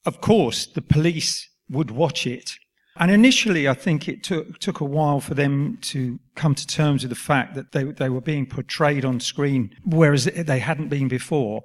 of 0.06 0.20
course, 0.20 0.66
the 0.66 0.82
police 0.82 1.48
would 1.68 1.90
watch 1.90 2.26
it. 2.26 2.52
And 2.96 3.10
initially, 3.10 3.68
I 3.68 3.74
think 3.74 4.08
it 4.08 4.22
took, 4.22 4.60
took 4.60 4.78
a 4.80 4.84
while 4.84 5.18
for 5.18 5.34
them 5.34 5.78
to 5.82 6.20
come 6.36 6.54
to 6.54 6.66
terms 6.66 7.02
with 7.02 7.10
the 7.10 7.16
fact 7.16 7.54
that 7.56 7.72
they, 7.72 7.82
they 7.84 8.08
were 8.08 8.20
being 8.20 8.46
portrayed 8.46 9.04
on 9.04 9.18
screen, 9.18 9.74
whereas 9.84 10.26
they 10.26 10.60
hadn't 10.60 10.88
been 10.88 11.08
before. 11.08 11.62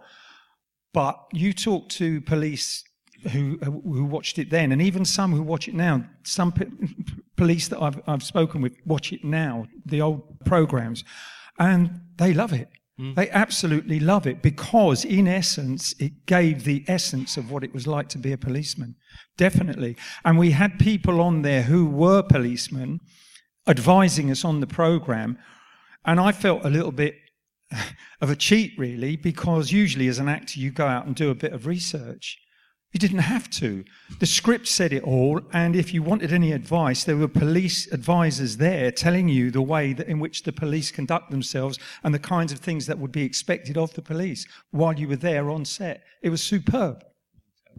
But 0.92 1.20
you 1.32 1.54
talk 1.54 1.90
to 1.90 2.22
police 2.22 2.84
who 3.32 3.58
who 3.62 4.06
watched 4.06 4.40
it 4.40 4.50
then, 4.50 4.72
and 4.72 4.82
even 4.82 5.06
some 5.06 5.32
who 5.32 5.42
watch 5.42 5.68
it 5.68 5.74
now. 5.74 6.06
Some 6.24 6.52
p- 6.52 6.66
police 7.38 7.68
that 7.68 7.82
I've 7.82 8.02
I've 8.08 8.24
spoken 8.24 8.62
with 8.62 8.76
watch 8.86 9.14
it 9.14 9.24
now, 9.24 9.68
the 9.86 10.02
old 10.02 10.40
programs, 10.46 11.04
and 11.58 12.02
they 12.18 12.34
love 12.34 12.54
it. 12.54 12.70
Hmm. 13.00 13.14
They 13.14 13.30
absolutely 13.30 14.00
love 14.00 14.28
it 14.28 14.42
because, 14.42 15.06
in 15.06 15.28
essence, 15.28 15.96
it 16.00 16.26
gave 16.26 16.66
the 16.66 16.84
essence 16.88 17.38
of 17.38 17.50
what 17.50 17.64
it 17.64 17.74
was 17.74 17.88
like 17.88 18.10
to 18.10 18.18
be 18.18 18.34
a 18.34 18.38
policeman. 18.38 18.96
Definitely. 19.38 19.96
And 20.26 20.38
we 20.38 20.52
had 20.52 20.80
people 20.80 21.22
on 21.22 21.42
there 21.42 21.62
who 21.62 21.86
were 21.86 22.22
policemen 22.22 23.00
advising 23.68 24.30
us 24.30 24.44
on 24.44 24.60
the 24.60 24.68
program. 24.68 25.38
And 26.04 26.20
I 26.20 26.34
felt 26.34 26.66
a 26.66 26.70
little 26.70 26.92
bit 26.92 27.16
of 28.22 28.30
a 28.30 28.36
cheat, 28.36 28.74
really, 28.78 29.16
because 29.16 29.72
usually 29.72 30.10
as 30.10 30.20
an 30.20 30.28
actor, 30.28 30.60
you 30.60 30.72
go 30.72 30.86
out 30.86 31.06
and 31.06 31.16
do 31.16 31.30
a 31.30 31.36
bit 31.36 31.54
of 31.54 31.68
research. 31.68 32.38
You 32.92 33.00
didn't 33.00 33.20
have 33.20 33.50
to. 33.52 33.86
The 34.20 34.26
script 34.26 34.68
said 34.68 34.92
it 34.94 35.04
all, 35.04 35.42
and 35.54 35.76
if 35.76 35.94
you 35.94 36.02
wanted 36.02 36.34
any 36.34 36.52
advice, 36.54 37.04
there 37.04 37.18
were 37.18 37.28
police 37.28 37.92
advisors 37.92 38.58
there 38.58 38.92
telling 38.92 39.30
you 39.30 39.52
the 39.52 39.62
way 39.62 39.94
that, 39.94 40.08
in 40.08 40.20
which 40.20 40.42
the 40.42 40.52
police 40.52 40.90
conduct 40.90 41.30
themselves 41.30 41.78
and 42.04 42.16
the 42.16 42.20
kinds 42.20 42.52
of 42.52 42.60
things 42.60 42.88
that 42.88 42.98
would 42.98 43.12
be 43.12 43.24
expected 43.24 43.78
of 43.78 43.94
the 43.94 44.02
police 44.02 44.48
while 44.72 44.94
you 44.94 45.08
were 45.08 45.16
there 45.16 45.52
on 45.52 45.66
set. 45.66 46.02
It 46.24 46.32
was 46.32 46.42
superb. 46.42 47.04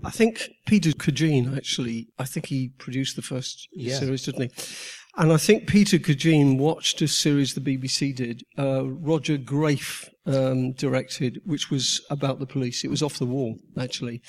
I 0.05 0.11
think 0.11 0.49
Peter 0.67 0.91
Cregeen 0.91 1.57
actually, 1.57 2.09
I 2.19 2.25
think 2.25 2.47
he 2.47 2.69
produced 2.79 3.17
the 3.17 3.23
first 3.23 3.69
Yeah. 3.73 3.99
series, 3.99 4.23
didn't 4.23 4.43
he? 4.43 4.63
And 5.21 5.35
I 5.35 5.37
think 5.37 5.67
Peter 5.67 5.99
Cregeen 5.99 6.57
watched 6.57 7.03
a 7.03 7.07
series 7.07 7.53
the 7.53 7.61
BBC 7.61 8.17
did, 8.17 8.43
uh, 8.59 8.87
Roger 8.87 9.37
Graef 9.37 10.09
um, 10.25 10.73
directed, 10.73 11.43
which 11.45 11.71
was 11.71 12.01
about 12.09 12.39
the 12.39 12.47
police. 12.47 12.85
It 12.85 12.91
was 12.91 13.03
off 13.03 13.19
the 13.19 13.27
wall, 13.27 13.59
actually. 13.79 14.23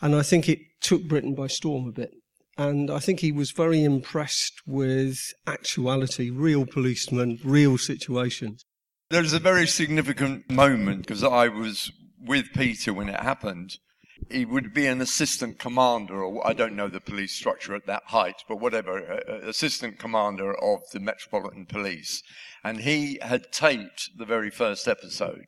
And 0.00 0.14
I 0.14 0.22
think 0.22 0.48
it 0.48 0.60
took 0.80 1.06
Britain 1.06 1.34
by 1.34 1.46
storm 1.46 1.86
a 1.86 1.92
bit. 1.92 2.12
And 2.56 2.90
I 2.90 3.00
think 3.00 3.20
he 3.20 3.32
was 3.32 3.50
very 3.50 3.84
impressed 3.84 4.62
with 4.66 5.18
actuality, 5.46 6.30
real 6.30 6.64
policemen, 6.64 7.38
real 7.44 7.76
situations. 7.76 8.64
There's 9.10 9.34
a 9.34 9.40
very 9.40 9.66
significant 9.66 10.50
moment 10.50 11.02
because 11.02 11.22
I 11.22 11.48
was 11.48 11.92
with 12.18 12.46
Peter 12.54 12.94
when 12.94 13.10
it 13.10 13.20
happened. 13.20 13.76
He 14.28 14.44
would 14.44 14.74
be 14.74 14.86
an 14.86 15.00
assistant 15.00 15.58
commander, 15.58 16.22
or 16.22 16.46
I 16.46 16.52
don't 16.52 16.76
know 16.76 16.88
the 16.88 17.00
police 17.00 17.32
structure 17.32 17.74
at 17.74 17.86
that 17.86 18.04
height, 18.06 18.44
but 18.48 18.60
whatever, 18.60 18.98
assistant 18.98 19.98
commander 19.98 20.54
of 20.54 20.80
the 20.92 21.00
Metropolitan 21.00 21.66
Police. 21.66 22.22
And 22.62 22.80
he 22.80 23.18
had 23.22 23.52
taped 23.52 24.10
the 24.16 24.26
very 24.26 24.50
first 24.50 24.86
episode 24.86 25.46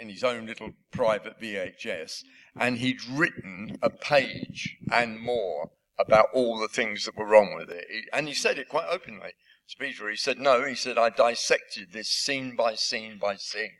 in 0.00 0.08
his 0.08 0.24
own 0.24 0.46
little 0.46 0.72
private 0.92 1.40
VHS, 1.40 2.22
and 2.56 2.78
he'd 2.78 3.04
written 3.04 3.78
a 3.82 3.90
page 3.90 4.76
and 4.92 5.18
more 5.18 5.70
about 5.98 6.28
all 6.32 6.58
the 6.58 6.68
things 6.68 7.04
that 7.04 7.16
were 7.16 7.26
wrong 7.26 7.54
with 7.56 7.70
it. 7.70 7.86
And 8.12 8.28
he 8.28 8.34
said 8.34 8.58
it 8.58 8.68
quite 8.68 8.88
openly 8.88 9.32
Peter. 9.78 10.10
He 10.10 10.16
said, 10.16 10.38
No, 10.38 10.64
he 10.64 10.74
said, 10.74 10.98
I 10.98 11.08
dissected 11.10 11.92
this 11.92 12.08
scene 12.08 12.54
by 12.54 12.74
scene 12.74 13.18
by 13.18 13.36
scene, 13.36 13.72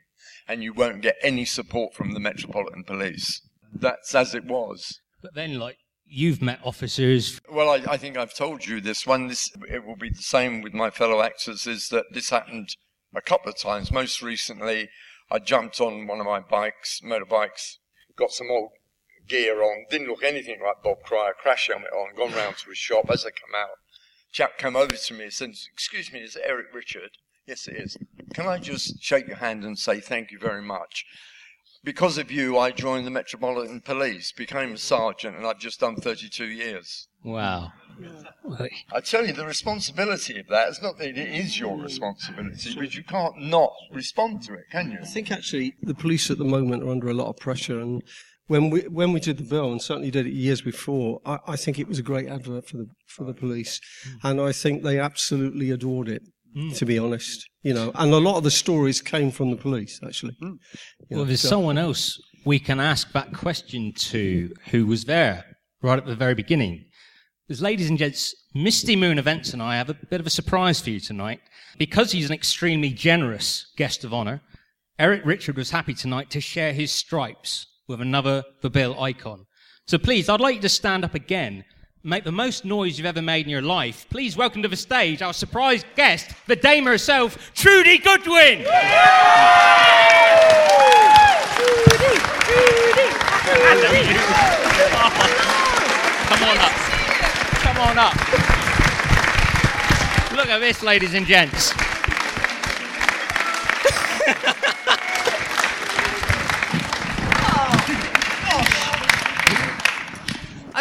and 0.47 0.63
you 0.63 0.73
won't 0.73 1.01
get 1.01 1.17
any 1.21 1.45
support 1.45 1.93
from 1.93 2.13
the 2.13 2.19
Metropolitan 2.19 2.83
Police. 2.83 3.44
That's 3.75 4.15
as 4.15 4.33
it 4.33 4.45
was. 4.45 5.01
But 5.21 5.35
then, 5.35 5.59
like, 5.59 5.77
you've 6.05 6.41
met 6.41 6.59
officers. 6.63 7.39
Well, 7.51 7.69
I, 7.69 7.93
I 7.93 7.97
think 7.97 8.17
I've 8.17 8.33
told 8.33 8.65
you 8.65 8.79
this 8.79 9.05
one. 9.05 9.27
This 9.27 9.49
it 9.69 9.85
will 9.85 9.97
be 9.97 10.09
the 10.09 10.21
same 10.21 10.61
with 10.61 10.73
my 10.73 10.89
fellow 10.89 11.21
actors. 11.21 11.67
Is 11.67 11.89
that 11.89 12.05
this 12.11 12.29
happened 12.29 12.69
a 13.13 13.21
couple 13.21 13.51
of 13.51 13.57
times? 13.57 13.91
Most 13.91 14.21
recently, 14.21 14.89
I 15.29 15.39
jumped 15.39 15.81
on 15.81 16.07
one 16.07 16.19
of 16.19 16.25
my 16.25 16.39
bikes, 16.39 17.01
motorbikes, 17.03 17.77
got 18.15 18.31
some 18.31 18.49
old 18.49 18.71
gear 19.27 19.61
on, 19.61 19.85
didn't 19.89 20.07
look 20.07 20.23
anything 20.23 20.61
like 20.63 20.83
Bob 20.83 20.97
Cryer, 21.03 21.33
crash 21.33 21.67
helmet 21.67 21.91
on, 21.91 22.15
gone 22.15 22.33
round 22.33 22.57
to 22.57 22.69
his 22.69 22.77
shop. 22.77 23.09
As 23.09 23.25
I 23.25 23.29
come 23.29 23.55
out, 23.55 23.77
chap 24.31 24.57
came 24.57 24.75
over 24.75 24.95
to 24.95 25.13
me 25.13 25.25
and 25.25 25.33
said, 25.33 25.55
"Excuse 25.73 26.13
me, 26.13 26.19
is 26.19 26.35
it 26.35 26.43
Eric 26.45 26.67
Richard?" 26.73 27.11
Yes, 27.47 27.67
it 27.67 27.75
is. 27.75 27.97
Can 28.33 28.47
I 28.47 28.57
just 28.57 29.01
shake 29.01 29.27
your 29.27 29.37
hand 29.37 29.63
and 29.63 29.77
say 29.77 29.99
thank 29.99 30.31
you 30.31 30.39
very 30.39 30.61
much? 30.61 31.05
Because 31.85 32.17
of 32.17 32.31
you, 32.31 32.57
I 32.57 32.71
joined 32.71 33.05
the 33.05 33.11
Metropolitan 33.11 33.79
Police, 33.79 34.31
became 34.31 34.73
a 34.73 34.77
sergeant, 34.77 35.37
and 35.37 35.45
I've 35.45 35.59
just 35.59 35.79
done 35.79 35.95
32 35.95 36.45
years. 36.45 37.07
Wow. 37.23 37.71
I 38.91 39.01
tell 39.01 39.25
you, 39.25 39.33
the 39.33 39.45
responsibility 39.45 40.39
of 40.39 40.47
that 40.47 40.69
is 40.69 40.81
not 40.81 40.97
that 40.97 41.09
it 41.09 41.17
is 41.17 41.59
your 41.59 41.77
responsibility, 41.77 42.75
but 42.75 42.95
you 42.95 43.03
can't 43.03 43.39
not 43.39 43.71
respond 43.91 44.41
to 44.43 44.55
it, 44.55 44.65
can 44.71 44.91
you? 44.91 44.97
I 44.99 45.05
think 45.05 45.31
actually 45.31 45.75
the 45.83 45.93
police 45.93 46.31
at 46.31 46.39
the 46.39 46.43
moment 46.43 46.83
are 46.83 46.89
under 46.89 47.07
a 47.07 47.13
lot 47.13 47.29
of 47.29 47.37
pressure, 47.37 47.79
and 47.79 48.01
when 48.47 48.71
we 48.71 48.81
when 48.81 49.13
we 49.13 49.19
did 49.19 49.37
the 49.37 49.43
bill, 49.43 49.71
and 49.71 49.81
certainly 49.81 50.11
did 50.11 50.27
it 50.27 50.33
years 50.33 50.61
before, 50.61 51.21
I, 51.25 51.37
I 51.47 51.55
think 51.55 51.79
it 51.79 51.87
was 51.87 51.99
a 51.99 52.03
great 52.03 52.27
advert 52.27 52.67
for 52.67 52.77
the 52.77 52.87
for 53.07 53.23
the 53.23 53.33
police, 53.33 53.79
hmm. 54.03 54.27
and 54.27 54.41
I 54.41 54.51
think 54.51 54.83
they 54.83 54.99
absolutely 54.99 55.71
adored 55.71 56.09
it. 56.09 56.23
Mm. 56.55 56.75
To 56.77 56.85
be 56.85 56.97
honest, 56.97 57.49
you 57.63 57.73
know, 57.73 57.91
and 57.95 58.13
a 58.13 58.17
lot 58.17 58.37
of 58.37 58.43
the 58.43 58.51
stories 58.51 59.01
came 59.01 59.29
from 59.29 59.51
the 59.51 59.57
police 59.57 59.99
actually. 60.05 60.37
Mm. 60.41 60.41
You 60.41 60.57
know, 61.09 61.17
Well, 61.17 61.25
there's 61.25 61.41
so- 61.41 61.49
someone 61.49 61.77
else 61.77 62.17
we 62.45 62.59
can 62.59 62.79
ask 62.79 63.11
that 63.11 63.33
question 63.33 63.91
to 63.93 64.53
who 64.71 64.85
was 64.85 65.03
there 65.05 65.57
right 65.81 65.97
at 65.99 66.05
the 66.05 66.15
very 66.15 66.35
beginning. 66.35 66.85
There's, 67.47 67.61
ladies 67.61 67.89
and 67.89 67.97
gents, 67.97 68.33
Misty 68.53 68.95
Moon 68.95 69.19
Events 69.19 69.51
and 69.53 69.61
I 69.61 69.75
have 69.77 69.89
a 69.89 69.93
bit 69.95 70.19
of 70.21 70.27
a 70.27 70.31
surprise 70.31 70.79
for 70.79 70.89
you 70.91 70.99
tonight. 70.99 71.41
Because 71.77 72.13
he's 72.13 72.27
an 72.29 72.33
extremely 72.33 72.89
generous 72.91 73.71
guest 73.75 74.03
of 74.05 74.13
honor, 74.13 74.41
Eric 74.97 75.23
Richard 75.25 75.57
was 75.57 75.71
happy 75.71 75.93
tonight 75.93 76.29
to 76.29 76.39
share 76.39 76.71
his 76.71 76.91
stripes 76.91 77.67
with 77.87 77.99
another 77.99 78.43
The 78.61 78.69
Bill 78.69 78.97
icon. 78.99 79.45
So 79.87 79.97
please, 79.97 80.29
I'd 80.29 80.39
like 80.39 80.55
you 80.55 80.61
to 80.61 80.69
stand 80.69 81.03
up 81.03 81.13
again, 81.15 81.65
make 82.05 82.23
the 82.23 82.31
most 82.31 82.63
noise 82.65 82.99
you've 82.99 83.07
ever 83.07 83.21
made 83.21 83.47
in 83.47 83.49
your 83.49 83.63
life. 83.63 84.05
Please 84.11 84.37
welcome 84.37 84.61
to 84.61 84.67
the 84.67 84.75
stage 84.75 85.23
our 85.23 85.33
surprise 85.33 85.83
guest, 85.95 86.29
the 86.45 86.55
dame 86.55 86.85
herself, 86.85 87.51
Trudie 87.55 87.97
Goodwin! 87.97 88.63
Come 96.27 96.43
on 96.43 96.57
up. 96.57 96.71
Come 97.63 97.77
on 97.79 97.97
up. 97.97 98.13
Look 100.31 100.47
at 100.47 100.59
this, 100.59 100.83
ladies 100.83 101.15
and 101.15 101.25
gents. 101.25 101.73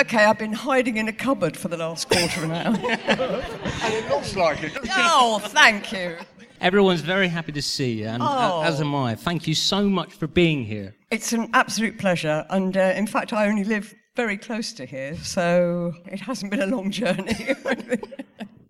Okay, 0.05 0.23
I've 0.27 0.39
been 0.39 0.53
hiding 0.53 0.99
in 0.99 1.09
a 1.09 1.13
cupboard 1.15 1.57
for 1.57 1.69
the 1.69 1.79
last 1.79 2.11
quarter 2.11 2.45
of 2.45 2.51
an 2.51 2.53
hour. 2.53 2.75
And 3.85 3.95
it 3.95 4.09
looks 4.11 4.37
like 4.37 4.63
it. 4.63 4.77
oh, 4.91 5.39
thank 5.43 5.93
you. 5.93 6.17
Everyone's 6.61 7.01
very 7.01 7.27
happy 7.29 7.53
to 7.53 7.63
see 7.63 7.93
you, 8.01 8.09
and 8.09 8.23
Oh. 8.23 8.63
as 8.63 8.83
am 8.83 8.95
I. 8.95 9.15
Thank 9.15 9.49
you 9.49 9.55
so 9.55 9.89
much 9.89 10.13
for 10.13 10.27
being 10.27 10.65
here. 10.67 10.95
It's 11.11 11.33
an 11.33 11.49
absolute 11.55 11.99
pleasure. 11.99 12.45
And 12.51 12.77
uh, 12.77 12.93
in 12.95 13.07
fact, 13.07 13.33
I 13.33 13.47
only 13.49 13.65
live 13.65 13.95
very 14.15 14.37
close 14.37 14.75
to 14.75 14.85
here, 14.85 15.17
so 15.17 15.95
it 16.05 16.21
hasn't 16.21 16.51
been 16.51 16.61
a 16.61 16.67
long 16.67 16.91
journey. 16.91 17.55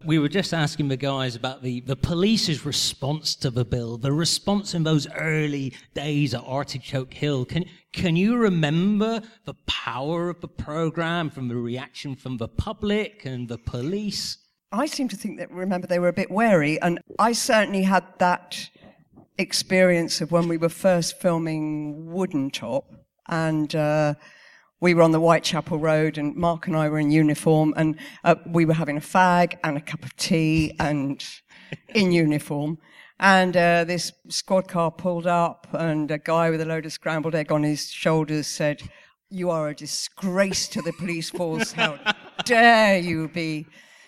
We 0.04 0.18
were 0.18 0.28
just 0.28 0.52
asking 0.52 0.88
the 0.88 0.98
guys 0.98 1.34
about 1.34 1.62
the, 1.62 1.80
the 1.80 1.96
police's 1.96 2.66
response 2.66 3.34
to 3.36 3.50
the 3.50 3.64
bill, 3.64 3.96
the 3.96 4.12
response 4.12 4.74
in 4.74 4.82
those 4.82 5.06
early 5.10 5.72
days 5.94 6.34
at 6.34 6.42
Artichoke 6.44 7.14
Hill. 7.14 7.46
Can, 7.46 7.64
can 7.92 8.14
you 8.14 8.36
remember 8.36 9.22
the 9.46 9.54
power 9.66 10.28
of 10.28 10.42
the 10.42 10.48
program 10.48 11.30
from 11.30 11.48
the 11.48 11.56
reaction 11.56 12.16
from 12.16 12.36
the 12.36 12.48
public 12.48 13.24
and 13.24 13.48
the 13.48 13.56
police? 13.56 14.36
I 14.72 14.86
seem 14.86 15.08
to 15.08 15.16
think 15.16 15.38
that, 15.38 15.50
remember, 15.50 15.86
they 15.86 15.98
were 15.98 16.08
a 16.08 16.12
bit 16.12 16.30
wary. 16.30 16.78
And 16.82 17.00
I 17.18 17.32
certainly 17.32 17.84
had 17.84 18.04
that 18.18 18.68
experience 19.38 20.20
of 20.20 20.32
when 20.32 20.48
we 20.48 20.58
were 20.58 20.68
first 20.68 21.18
filming 21.18 22.08
Woodentop. 22.12 22.84
And 23.28 23.74
uh, 23.74 24.14
we 24.84 24.92
were 24.92 25.00
on 25.00 25.12
the 25.12 25.18
Whitechapel 25.18 25.78
Road, 25.78 26.18
and 26.18 26.36
Mark 26.36 26.66
and 26.66 26.76
I 26.76 26.90
were 26.90 26.98
in 26.98 27.10
uniform, 27.10 27.72
and 27.74 27.98
uh, 28.22 28.34
we 28.44 28.66
were 28.66 28.74
having 28.74 28.98
a 28.98 29.00
fag 29.00 29.56
and 29.64 29.78
a 29.78 29.80
cup 29.80 30.04
of 30.04 30.14
tea 30.16 30.76
and 30.78 31.24
in 31.94 32.12
uniform. 32.12 32.76
And 33.18 33.56
uh, 33.56 33.84
this 33.84 34.12
squad 34.28 34.68
car 34.68 34.90
pulled 34.90 35.26
up, 35.26 35.68
and 35.72 36.10
a 36.10 36.18
guy 36.18 36.50
with 36.50 36.60
a 36.60 36.66
load 36.66 36.84
of 36.84 36.92
scrambled 36.92 37.34
egg 37.34 37.50
on 37.50 37.62
his 37.62 37.90
shoulders 37.90 38.46
said, 38.46 38.82
You 39.30 39.48
are 39.48 39.70
a 39.70 39.74
disgrace 39.74 40.68
to 40.68 40.82
the 40.82 40.92
police 40.92 41.30
force. 41.30 41.72
How 41.72 41.98
dare 42.44 42.98
you 42.98 43.28
be 43.28 43.64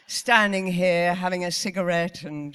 standing 0.07 0.67
here 0.67 1.15
having 1.15 1.47
a 1.47 1.51
cigarette 1.51 2.23
and 2.23 2.55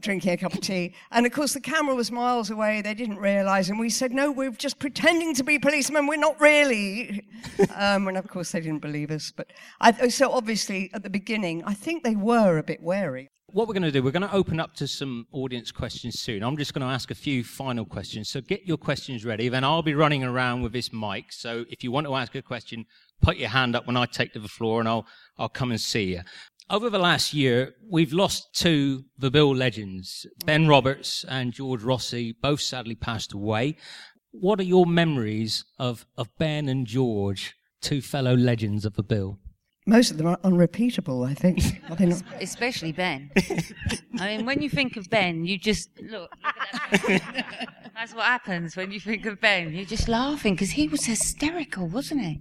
drinking 0.00 0.32
a 0.32 0.36
cup 0.36 0.54
of 0.54 0.60
tea. 0.60 0.94
And 1.10 1.26
of 1.26 1.32
course, 1.32 1.54
the 1.54 1.60
camera 1.60 1.94
was 1.94 2.10
miles 2.10 2.50
away. 2.50 2.82
They 2.82 2.94
didn't 2.94 3.18
realize. 3.18 3.70
And 3.70 3.78
we 3.78 3.90
said, 3.90 4.12
no, 4.12 4.30
we're 4.30 4.50
just 4.50 4.78
pretending 4.78 5.34
to 5.34 5.44
be 5.44 5.58
policemen. 5.58 6.06
We're 6.06 6.16
not 6.16 6.40
really. 6.40 7.26
um, 7.76 8.08
and 8.08 8.16
of 8.16 8.28
course, 8.28 8.52
they 8.52 8.60
didn't 8.60 8.82
believe 8.82 9.10
us. 9.10 9.32
But 9.34 9.52
I, 9.80 10.08
so 10.08 10.32
obviously, 10.32 10.90
at 10.94 11.02
the 11.02 11.10
beginning, 11.10 11.62
I 11.64 11.74
think 11.74 12.04
they 12.04 12.16
were 12.16 12.58
a 12.58 12.62
bit 12.62 12.82
wary. 12.82 13.30
what 13.46 13.68
we're 13.68 13.74
going 13.74 13.82
to 13.84 13.90
do, 13.92 14.02
we're 14.02 14.10
going 14.10 14.28
to 14.28 14.34
open 14.34 14.60
up 14.60 14.74
to 14.74 14.86
some 14.86 15.26
audience 15.32 15.72
questions 15.72 16.20
soon. 16.20 16.42
I'm 16.42 16.56
just 16.56 16.74
going 16.74 16.86
to 16.86 16.92
ask 16.92 17.10
a 17.10 17.14
few 17.14 17.42
final 17.42 17.84
questions. 17.84 18.28
So 18.28 18.40
get 18.40 18.66
your 18.66 18.76
questions 18.76 19.24
ready. 19.24 19.48
Then 19.48 19.64
I'll 19.64 19.82
be 19.82 19.94
running 19.94 20.24
around 20.24 20.62
with 20.62 20.72
this 20.72 20.92
mic. 20.92 21.32
So 21.32 21.64
if 21.70 21.82
you 21.82 21.90
want 21.90 22.06
to 22.06 22.14
ask 22.14 22.34
a 22.34 22.42
question, 22.42 22.84
put 23.22 23.36
your 23.36 23.48
hand 23.48 23.74
up 23.74 23.86
when 23.86 23.96
I 23.96 24.06
take 24.06 24.32
to 24.34 24.40
the 24.40 24.48
floor 24.48 24.80
and 24.80 24.88
I'll, 24.88 25.06
I'll 25.38 25.48
come 25.48 25.70
and 25.70 25.80
see 25.80 26.04
you. 26.04 26.20
Over 26.68 26.90
the 26.90 26.98
last 26.98 27.32
year, 27.32 27.74
we've 27.88 28.12
lost 28.12 28.52
two 28.54 29.04
The 29.18 29.30
Bill 29.30 29.54
legends, 29.54 30.26
Ben 30.44 30.66
Roberts 30.66 31.24
and 31.28 31.52
George 31.52 31.82
Rossi, 31.82 32.32
both 32.32 32.60
sadly 32.60 32.96
passed 32.96 33.32
away. 33.32 33.76
What 34.32 34.58
are 34.58 34.64
your 34.64 34.84
memories 34.84 35.64
of, 35.78 36.06
of 36.16 36.28
Ben 36.38 36.68
and 36.68 36.84
George, 36.86 37.54
two 37.80 38.00
fellow 38.02 38.34
legends 38.36 38.84
of 38.84 38.94
The 38.94 39.04
Bill? 39.04 39.38
Most 39.86 40.10
of 40.10 40.18
them 40.18 40.26
are 40.26 40.38
unrepeatable, 40.42 41.22
I 41.22 41.34
think. 41.34 41.60
They're 41.98 42.08
not- 42.08 42.22
Especially 42.40 42.90
Ben. 42.90 43.30
I 44.18 44.36
mean, 44.36 44.44
when 44.46 44.60
you 44.60 44.68
think 44.68 44.96
of 44.96 45.08
Ben, 45.08 45.44
you 45.44 45.58
just 45.58 45.88
look. 46.02 46.32
look 46.90 47.10
at 47.10 47.22
that. 47.32 47.68
That's 47.94 48.12
what 48.12 48.24
happens 48.24 48.76
when 48.76 48.90
you 48.90 48.98
think 48.98 49.24
of 49.26 49.40
Ben. 49.40 49.72
You're 49.72 49.84
just 49.84 50.08
laughing 50.08 50.54
because 50.54 50.70
he 50.72 50.88
was 50.88 51.04
hysterical, 51.04 51.86
wasn't 51.86 52.22
he? 52.22 52.40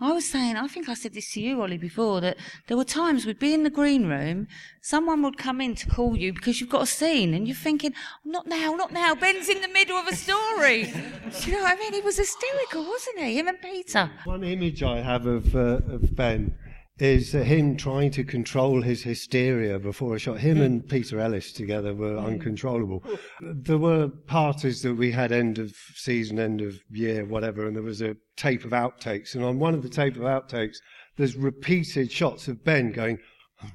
I 0.00 0.12
was 0.12 0.28
saying, 0.28 0.56
I 0.56 0.66
think 0.66 0.88
I 0.88 0.94
said 0.94 1.14
this 1.14 1.32
to 1.32 1.40
you, 1.40 1.62
Ollie, 1.62 1.78
before, 1.78 2.20
that 2.20 2.36
there 2.66 2.76
were 2.76 2.84
times 2.84 3.24
we'd 3.24 3.38
be 3.38 3.54
in 3.54 3.62
the 3.62 3.70
green 3.70 4.06
room, 4.06 4.48
someone 4.80 5.22
would 5.22 5.38
come 5.38 5.60
in 5.60 5.76
to 5.76 5.88
call 5.88 6.16
you 6.16 6.32
because 6.32 6.60
you've 6.60 6.70
got 6.70 6.82
a 6.82 6.86
scene, 6.86 7.32
and 7.32 7.46
you're 7.46 7.54
thinking, 7.54 7.94
not 8.24 8.46
now, 8.46 8.74
not 8.74 8.92
now, 8.92 9.14
Ben's 9.14 9.48
in 9.48 9.62
the 9.62 9.68
middle 9.68 9.96
of 9.96 10.08
a 10.08 10.16
story. 10.16 10.92
You 11.44 11.52
know 11.52 11.62
what 11.62 11.76
I 11.76 11.80
mean? 11.80 11.92
He 11.92 12.00
was 12.00 12.16
hysterical, 12.16 12.84
wasn't 12.84 13.18
he? 13.18 13.38
Him 13.38 13.48
and 13.48 13.60
Peter. 13.60 14.10
One 14.24 14.44
image 14.44 14.82
I 14.82 15.00
have 15.00 15.26
of, 15.26 15.54
uh, 15.56 15.80
of 15.88 16.14
Ben 16.14 16.54
is 16.98 17.32
him 17.32 17.76
trying 17.76 18.10
to 18.12 18.22
control 18.22 18.80
his 18.80 19.02
hysteria 19.02 19.80
before 19.80 20.14
a 20.14 20.18
shot. 20.18 20.38
Him 20.38 20.58
hmm. 20.58 20.62
and 20.62 20.88
Peter 20.88 21.18
Ellis 21.18 21.52
together 21.52 21.92
were 21.92 22.18
hmm. 22.18 22.26
uncontrollable. 22.26 23.02
There 23.40 23.78
were 23.78 24.08
parties 24.08 24.82
that 24.82 24.94
we 24.94 25.10
had 25.10 25.32
end 25.32 25.58
of 25.58 25.74
season, 25.94 26.38
end 26.38 26.60
of 26.60 26.78
year, 26.90 27.24
whatever, 27.24 27.66
and 27.66 27.74
there 27.74 27.82
was 27.82 28.00
a 28.00 28.16
tape 28.36 28.64
of 28.64 28.70
outtakes. 28.70 29.34
And 29.34 29.44
on 29.44 29.58
one 29.58 29.74
of 29.74 29.82
the 29.82 29.88
tape 29.88 30.14
of 30.16 30.22
outtakes, 30.22 30.76
there's 31.16 31.36
repeated 31.36 32.12
shots 32.12 32.46
of 32.48 32.64
Ben 32.64 32.92
going. 32.92 33.18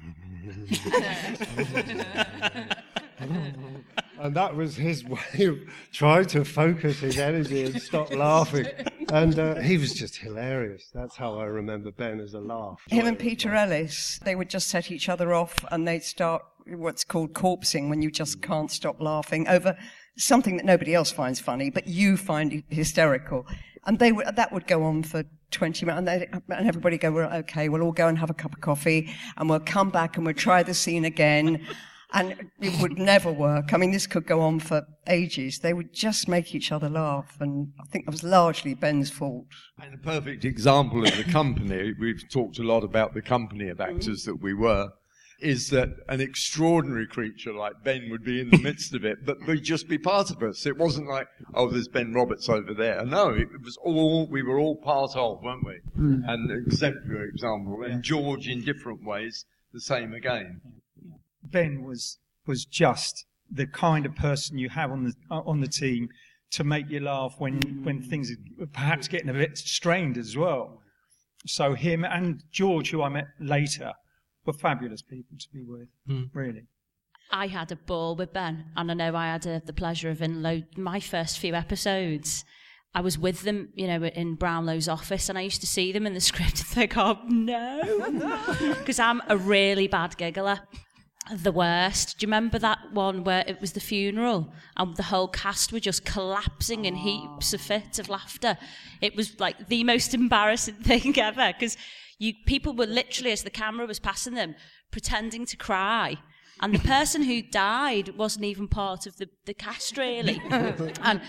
and 3.20 4.34
that 4.34 4.54
was 4.54 4.76
his 4.76 5.04
way 5.04 5.44
of 5.44 5.58
trying 5.92 6.26
to 6.26 6.44
focus 6.44 7.00
his 7.00 7.18
energy 7.18 7.64
and 7.64 7.82
stop 7.82 8.14
laughing. 8.14 8.66
And 9.12 9.38
uh, 9.38 9.56
he 9.56 9.76
was 9.76 9.92
just 9.92 10.16
hilarious. 10.16 10.90
That's 10.94 11.16
how 11.16 11.38
I 11.38 11.44
remember 11.44 11.90
Ben 11.90 12.20
as 12.20 12.34
a 12.34 12.40
laugh. 12.40 12.80
Him 12.88 13.06
and 13.06 13.18
Peter 13.18 13.54
Ellis, 13.54 14.20
they 14.24 14.36
would 14.36 14.48
just 14.48 14.68
set 14.68 14.90
each 14.90 15.08
other 15.08 15.34
off 15.34 15.64
and 15.70 15.86
they'd 15.86 16.04
start 16.04 16.42
what's 16.66 17.02
called 17.02 17.32
corpsing 17.32 17.88
when 17.88 18.02
you 18.02 18.10
just 18.10 18.40
can't 18.40 18.70
stop 18.70 19.00
laughing 19.00 19.48
over 19.48 19.76
something 20.16 20.56
that 20.56 20.64
nobody 20.64 20.94
else 20.94 21.10
finds 21.10 21.40
funny, 21.40 21.70
but 21.70 21.86
you 21.86 22.16
find 22.16 22.62
hysterical. 22.68 23.46
And 23.86 23.98
they 23.98 24.12
would, 24.12 24.36
that 24.36 24.52
would 24.52 24.66
go 24.66 24.84
on 24.84 25.02
for 25.02 25.24
20 25.50 25.86
minutes 25.86 25.98
and, 25.98 26.08
they, 26.08 26.28
and 26.56 26.68
everybody 26.68 26.98
go, 26.98 27.10
well, 27.10 27.32
okay, 27.38 27.68
we'll 27.68 27.82
all 27.82 27.92
go 27.92 28.06
and 28.06 28.18
have 28.18 28.30
a 28.30 28.34
cup 28.34 28.52
of 28.52 28.60
coffee 28.60 29.12
and 29.36 29.48
we'll 29.48 29.60
come 29.60 29.90
back 29.90 30.16
and 30.16 30.24
we'll 30.24 30.34
try 30.34 30.62
the 30.62 30.74
scene 30.74 31.04
again. 31.04 31.66
And 32.12 32.50
it 32.60 32.80
would 32.80 32.98
never 32.98 33.30
work. 33.30 33.72
I 33.72 33.76
mean, 33.76 33.92
this 33.92 34.06
could 34.06 34.26
go 34.26 34.40
on 34.40 34.58
for 34.58 34.84
ages. 35.06 35.60
They 35.60 35.72
would 35.72 35.92
just 35.92 36.26
make 36.26 36.54
each 36.54 36.72
other 36.72 36.88
laugh. 36.88 37.36
And 37.40 37.72
I 37.80 37.84
think 37.84 38.06
that 38.06 38.10
was 38.10 38.24
largely 38.24 38.74
Ben's 38.74 39.10
fault. 39.10 39.46
And 39.80 39.94
a 39.94 39.98
perfect 39.98 40.44
example 40.44 41.06
of 41.06 41.16
the 41.16 41.24
company, 41.24 41.92
we've 41.98 42.28
talked 42.28 42.58
a 42.58 42.64
lot 42.64 42.82
about 42.82 43.14
the 43.14 43.22
company 43.22 43.68
of 43.68 43.78
mm-hmm. 43.78 43.96
actors 43.96 44.24
that 44.24 44.42
we 44.42 44.54
were, 44.54 44.88
is 45.40 45.70
that 45.70 45.88
an 46.08 46.20
extraordinary 46.20 47.06
creature 47.06 47.52
like 47.52 47.82
Ben 47.84 48.08
would 48.10 48.24
be 48.24 48.40
in 48.40 48.50
the 48.50 48.58
midst 48.58 48.94
of 48.94 49.04
it, 49.04 49.24
but 49.24 49.38
would 49.46 49.62
just 49.62 49.88
be 49.88 49.96
part 49.96 50.30
of 50.30 50.42
us. 50.42 50.66
It 50.66 50.76
wasn't 50.76 51.08
like, 51.08 51.28
oh, 51.54 51.70
there's 51.70 51.88
Ben 51.88 52.12
Roberts 52.12 52.48
over 52.48 52.74
there. 52.74 53.04
No, 53.06 53.30
it 53.30 53.48
was 53.62 53.78
all, 53.82 54.26
we 54.26 54.42
were 54.42 54.58
all 54.58 54.76
part 54.76 55.16
of, 55.16 55.42
weren't 55.42 55.64
we? 55.64 55.78
Hmm. 55.94 56.22
And 56.26 56.50
an 56.50 56.64
exemplary 56.66 57.28
example. 57.28 57.82
And 57.84 58.02
George, 58.02 58.48
in 58.48 58.64
different 58.64 59.04
ways, 59.04 59.46
the 59.72 59.80
same 59.80 60.12
again. 60.12 60.60
Ben 61.42 61.84
was 61.84 62.18
was 62.46 62.64
just 62.64 63.24
the 63.50 63.66
kind 63.66 64.06
of 64.06 64.14
person 64.14 64.58
you 64.58 64.68
have 64.68 64.90
on 64.90 65.04
the 65.04 65.14
uh, 65.30 65.40
on 65.40 65.60
the 65.60 65.68
team 65.68 66.08
to 66.52 66.64
make 66.64 66.88
you 66.90 67.00
laugh 67.00 67.34
when 67.38 67.60
when 67.84 68.02
things 68.02 68.30
are 68.30 68.66
perhaps 68.66 69.08
getting 69.08 69.28
a 69.28 69.34
bit 69.34 69.56
strained 69.58 70.18
as 70.18 70.36
well. 70.36 70.80
So 71.46 71.74
him 71.74 72.04
and 72.04 72.42
George, 72.52 72.90
who 72.90 73.02
I 73.02 73.08
met 73.08 73.28
later, 73.40 73.92
were 74.44 74.52
fabulous 74.52 75.02
people 75.02 75.36
to 75.38 75.46
be 75.52 75.62
with. 75.62 75.88
Really. 76.34 76.66
I 77.32 77.46
had 77.46 77.70
a 77.70 77.76
ball 77.76 78.16
with 78.16 78.32
Ben, 78.32 78.66
and 78.76 78.90
I 78.90 78.94
know 78.94 79.14
I 79.14 79.26
had 79.28 79.46
uh, 79.46 79.60
the 79.64 79.72
pleasure 79.72 80.10
of 80.10 80.20
in 80.20 80.42
lo- 80.42 80.62
my 80.76 80.98
first 80.98 81.38
few 81.38 81.54
episodes. 81.54 82.44
I 82.92 83.02
was 83.02 83.16
with 83.16 83.42
them, 83.42 83.68
you 83.74 83.86
know, 83.86 84.02
in 84.04 84.34
Brownlow's 84.34 84.88
office, 84.88 85.28
and 85.28 85.38
I 85.38 85.42
used 85.42 85.60
to 85.60 85.66
see 85.66 85.92
them 85.92 86.06
in 86.06 86.14
the 86.14 86.20
script 86.30 86.58
and 86.58 86.66
think, 86.66 86.96
"Oh 86.96 87.18
no," 87.28 88.74
because 88.78 88.98
I'm 88.98 89.22
a 89.28 89.36
really 89.36 89.86
bad 89.86 90.16
giggler, 90.16 90.60
the 91.32 91.52
worst. 91.52 92.18
Do 92.18 92.24
you 92.24 92.28
remember 92.28 92.58
that 92.58 92.92
one 92.92 93.24
where 93.24 93.44
it 93.46 93.60
was 93.60 93.72
the 93.72 93.80
funeral 93.80 94.52
and 94.76 94.96
the 94.96 95.04
whole 95.04 95.28
cast 95.28 95.72
were 95.72 95.80
just 95.80 96.04
collapsing 96.04 96.84
in 96.84 96.96
heaps 96.96 97.52
of 97.52 97.60
fits 97.60 97.98
of 97.98 98.08
laughter? 98.08 98.58
It 99.00 99.16
was 99.16 99.38
like 99.38 99.68
the 99.68 99.84
most 99.84 100.14
embarrassing 100.14 100.74
thing 100.82 101.18
ever 101.18 101.52
because 101.52 101.76
you 102.18 102.34
people 102.46 102.74
were 102.74 102.86
literally, 102.86 103.32
as 103.32 103.42
the 103.42 103.50
camera 103.50 103.86
was 103.86 103.98
passing 103.98 104.34
them, 104.34 104.54
pretending 104.90 105.46
to 105.46 105.56
cry. 105.56 106.16
And 106.60 106.74
the 106.74 106.78
person 106.78 107.22
who 107.22 107.40
died 107.40 108.16
wasn't 108.18 108.44
even 108.44 108.68
part 108.68 109.06
of 109.06 109.16
the, 109.16 109.28
the 109.46 109.54
cast, 109.54 109.96
really. 109.96 110.40
and, 110.50 111.22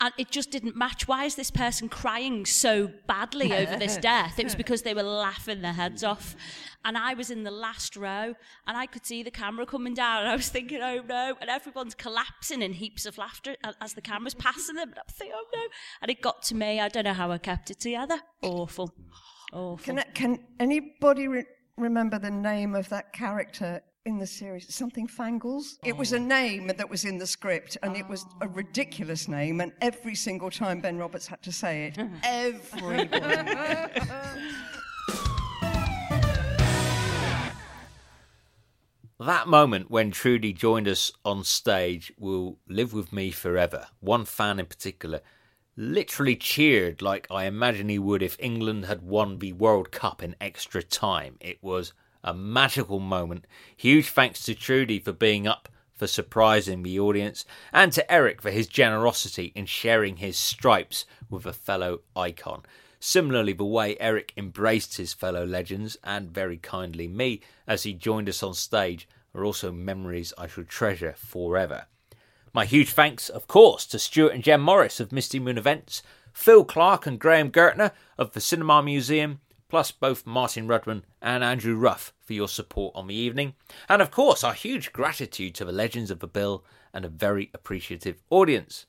and 0.00 0.14
it 0.16 0.30
just 0.30 0.52
didn't 0.52 0.76
match. 0.76 1.08
Why 1.08 1.24
is 1.24 1.34
this 1.34 1.50
person 1.50 1.88
crying 1.88 2.46
so 2.46 2.88
badly 3.08 3.52
over 3.52 3.76
this 3.76 3.96
death? 4.12 4.38
It 4.38 4.44
was 4.44 4.54
because 4.54 4.82
they 4.82 4.94
were 4.94 5.02
laughing 5.02 5.60
their 5.60 5.72
heads 5.72 6.04
off. 6.04 6.36
And 6.84 6.96
I 6.96 7.14
was 7.14 7.32
in 7.32 7.42
the 7.42 7.50
last 7.50 7.96
row, 7.96 8.34
and 8.68 8.76
I 8.76 8.86
could 8.86 9.04
see 9.04 9.24
the 9.24 9.30
camera 9.32 9.66
coming 9.66 9.94
down, 9.94 10.22
and 10.22 10.28
I 10.28 10.36
was 10.36 10.48
thinking, 10.48 10.80
oh 10.80 11.02
no. 11.08 11.34
And 11.40 11.50
everyone's 11.50 11.96
collapsing 11.96 12.62
in 12.62 12.74
heaps 12.74 13.06
of 13.06 13.18
laughter 13.18 13.56
as 13.80 13.94
the 13.94 14.02
camera's 14.02 14.34
passing 14.34 14.76
them. 14.76 14.90
And 14.90 14.98
I'm 14.98 15.12
thinking, 15.12 15.36
oh 15.36 15.46
no. 15.52 15.62
And 16.00 16.12
it 16.12 16.22
got 16.22 16.44
to 16.44 16.54
me. 16.54 16.80
I 16.80 16.88
don't 16.88 17.04
know 17.04 17.12
how 17.12 17.32
I 17.32 17.38
kept 17.38 17.72
it 17.72 17.80
together. 17.80 18.20
Awful. 18.42 18.94
Awful. 19.52 19.78
Can, 19.78 20.04
can 20.14 20.38
anybody 20.60 21.26
re- 21.26 21.44
remember 21.76 22.20
the 22.20 22.30
name 22.30 22.76
of 22.76 22.88
that 22.90 23.12
character 23.12 23.82
in 24.06 24.18
the 24.18 24.26
series? 24.26 24.72
Something 24.74 25.06
Fangles? 25.06 25.78
It 25.84 25.96
was 25.96 26.12
a 26.12 26.16
oh. 26.16 26.20
name 26.20 26.68
that 26.68 26.88
was 26.88 27.04
in 27.04 27.18
the 27.18 27.26
script, 27.26 27.76
and 27.82 27.96
it 27.96 28.08
was 28.08 28.24
a 28.40 28.44
oh. 28.44 28.48
ridiculous 28.48 29.28
name, 29.28 29.60
and 29.60 29.72
every 29.82 30.14
single 30.14 30.50
time 30.50 30.80
Ben 30.80 30.96
Roberts 30.96 31.26
had 31.26 31.42
to 31.42 31.52
say 31.52 31.86
it, 31.86 31.98
everybody. 32.22 33.10
That 39.18 39.48
moment 39.48 39.90
when 39.90 40.10
Trudie 40.10 40.54
joined 40.54 40.86
us 40.86 41.10
on 41.24 41.42
stage 41.42 42.12
will 42.18 42.58
live 42.68 42.92
with 42.92 43.12
me 43.12 43.30
forever. 43.30 43.86
One 44.00 44.24
fan 44.24 44.60
in 44.60 44.66
particular 44.66 45.20
literally 45.76 46.36
cheered 46.36 47.02
like 47.02 47.26
I 47.30 47.44
imagine 47.44 47.88
he 47.88 47.98
would 47.98 48.22
if 48.22 48.36
England 48.38 48.86
had 48.86 49.02
won 49.02 49.38
the 49.38 49.52
World 49.52 49.90
Cup 49.90 50.22
in 50.22 50.36
extra 50.40 50.82
time. 50.82 51.36
It 51.40 51.62
was 51.62 51.92
a 52.26 52.34
magical 52.34 53.00
moment. 53.00 53.46
Huge 53.74 54.10
thanks 54.10 54.42
to 54.42 54.54
Trudie 54.54 55.02
for 55.02 55.12
being 55.12 55.46
up 55.46 55.70
for 55.96 56.06
surprising 56.06 56.82
the 56.82 57.00
audience, 57.00 57.44
and 57.72 57.92
to 57.92 58.12
Eric 58.12 58.42
for 58.42 58.50
his 58.50 58.66
generosity 58.66 59.52
in 59.54 59.66
sharing 59.66 60.18
his 60.18 60.36
stripes 60.36 61.06
with 61.30 61.46
a 61.46 61.52
fellow 61.52 62.00
icon. 62.14 62.62
Similarly, 63.00 63.54
the 63.54 63.64
way 63.64 63.96
Eric 63.98 64.32
embraced 64.36 64.96
his 64.96 65.14
fellow 65.14 65.46
legends 65.46 65.96
and 66.04 66.30
very 66.30 66.58
kindly 66.58 67.08
me 67.08 67.40
as 67.66 67.84
he 67.84 67.94
joined 67.94 68.28
us 68.28 68.42
on 68.42 68.54
stage 68.54 69.08
are 69.34 69.44
also 69.44 69.72
memories 69.72 70.32
I 70.36 70.46
shall 70.46 70.64
treasure 70.64 71.14
forever. 71.16 71.86
My 72.52 72.64
huge 72.64 72.90
thanks, 72.90 73.28
of 73.28 73.46
course, 73.46 73.86
to 73.86 73.98
Stuart 73.98 74.32
and 74.32 74.42
Jem 74.42 74.62
Morris 74.62 74.98
of 74.98 75.12
Misty 75.12 75.38
Moon 75.38 75.58
Events, 75.58 76.02
Phil 76.32 76.64
Clark 76.64 77.06
and 77.06 77.18
Graham 77.18 77.50
Gertner 77.50 77.92
of 78.18 78.32
the 78.32 78.40
Cinema 78.40 78.82
Museum, 78.82 79.40
plus 79.76 79.92
both 79.92 80.24
Martin 80.24 80.66
Rudman 80.66 81.02
and 81.20 81.44
Andrew 81.44 81.76
Ruff 81.76 82.14
for 82.22 82.32
your 82.32 82.48
support 82.48 82.96
on 82.96 83.08
the 83.08 83.14
evening, 83.14 83.52
and 83.90 84.00
of 84.00 84.10
course 84.10 84.42
our 84.42 84.54
huge 84.54 84.90
gratitude 84.90 85.54
to 85.54 85.66
the 85.66 85.70
Legends 85.70 86.10
of 86.10 86.20
the 86.20 86.26
Bill 86.26 86.64
and 86.94 87.04
a 87.04 87.10
very 87.10 87.50
appreciative 87.52 88.22
audience. 88.30 88.86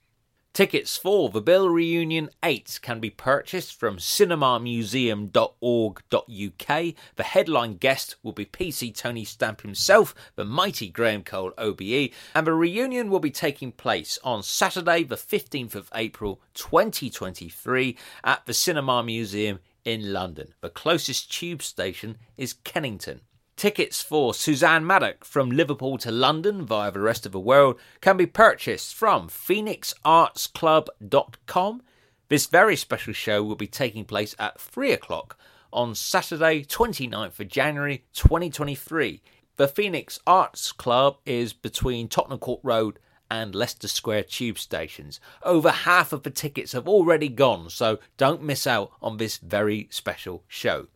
Tickets 0.54 0.95
for 0.95 1.30
the 1.30 1.41
Bill 1.41 1.67
Reunion 1.67 2.30
8 2.41 2.80
can 2.82 3.02
be 3.02 3.10
purchased 3.10 3.78
from 3.78 3.97
cinemamuseum.org.uk. 3.97 6.95
The 7.17 7.23
headline 7.23 7.73
guest 7.73 8.15
will 8.23 8.32
be 8.32 8.45
PC 8.45 8.95
Tony 8.95 9.26
Stamp 9.26 9.63
himself, 9.63 10.15
the 10.38 10.45
mighty 10.45 10.88
Graham 10.88 11.26
Cole 11.26 11.52
OBE, 11.58 12.12
and 12.34 12.47
the 12.47 12.54
reunion 12.54 13.10
will 13.10 13.19
be 13.19 13.30
taking 13.30 13.73
place 13.73 14.17
on 14.23 14.41
Saturday, 14.41 15.04
the 15.04 15.17
15th 15.17 15.76
of 15.76 15.91
April 15.93 16.39
2023 16.54 17.97
at 18.23 18.45
the 18.45 18.54
Cinema 18.54 19.04
Museum 19.04 19.60
in 19.88 20.12
London. 20.12 20.54
The 20.60 20.69
closest 20.69 21.32
tube 21.32 21.63
station 21.63 22.17
is 22.36 22.52
Kennington. 22.52 23.21
Tickets 23.56 24.04
for 24.04 24.33
Suzanne 24.33 24.85
Maddock 24.85 25.23
from 25.23 25.50
Liverpool 25.50 25.98
to 26.00 26.12
London 26.12 26.65
via 26.65 26.92
the 26.92 27.00
rest 27.00 27.25
of 27.25 27.31
the 27.31 27.40
world 27.40 27.79
can 28.02 28.17
be 28.17 28.25
purchased 28.25 28.94
from 28.94 29.29
phoenixartsclub.com. 29.29 31.81
This 32.27 32.48
very 32.48 32.75
special 32.75 33.13
show 33.13 33.42
will 33.42 33.56
be 33.56 33.65
taking 33.65 34.04
place 34.04 34.35
at 34.38 34.60
3 34.60 34.92
o'clock 34.92 35.40
on 35.71 35.96
Saturday, 35.96 36.65
29th 36.65 37.40
of 37.40 37.48
January 37.48 38.04
2023. 38.12 39.21
The 39.56 39.69
Phoenix 39.69 40.19
Arts 40.27 40.73
Club 40.73 41.19
is 41.25 41.54
between 41.54 42.10
Tottenham 42.10 42.40
Court 42.40 42.60
Road 42.62 43.00
and 43.30 43.56
Leicester 43.56 43.88
Square 43.88 44.23
tube 44.23 44.58
stations. 44.58 45.19
Over 45.44 45.69
half 45.69 46.13
of 46.13 46.23
the 46.23 46.30
tickets 46.30 46.73
have 46.73 46.88
already 46.88 47.30
gone, 47.30 47.69
so 47.69 48.00
don't 48.17 48.44
miss 48.44 48.67
out 48.67 48.92
on 49.02 49.17
this 49.17 49.38
very 49.38 49.88
special 49.92 50.44
show. 50.48 50.88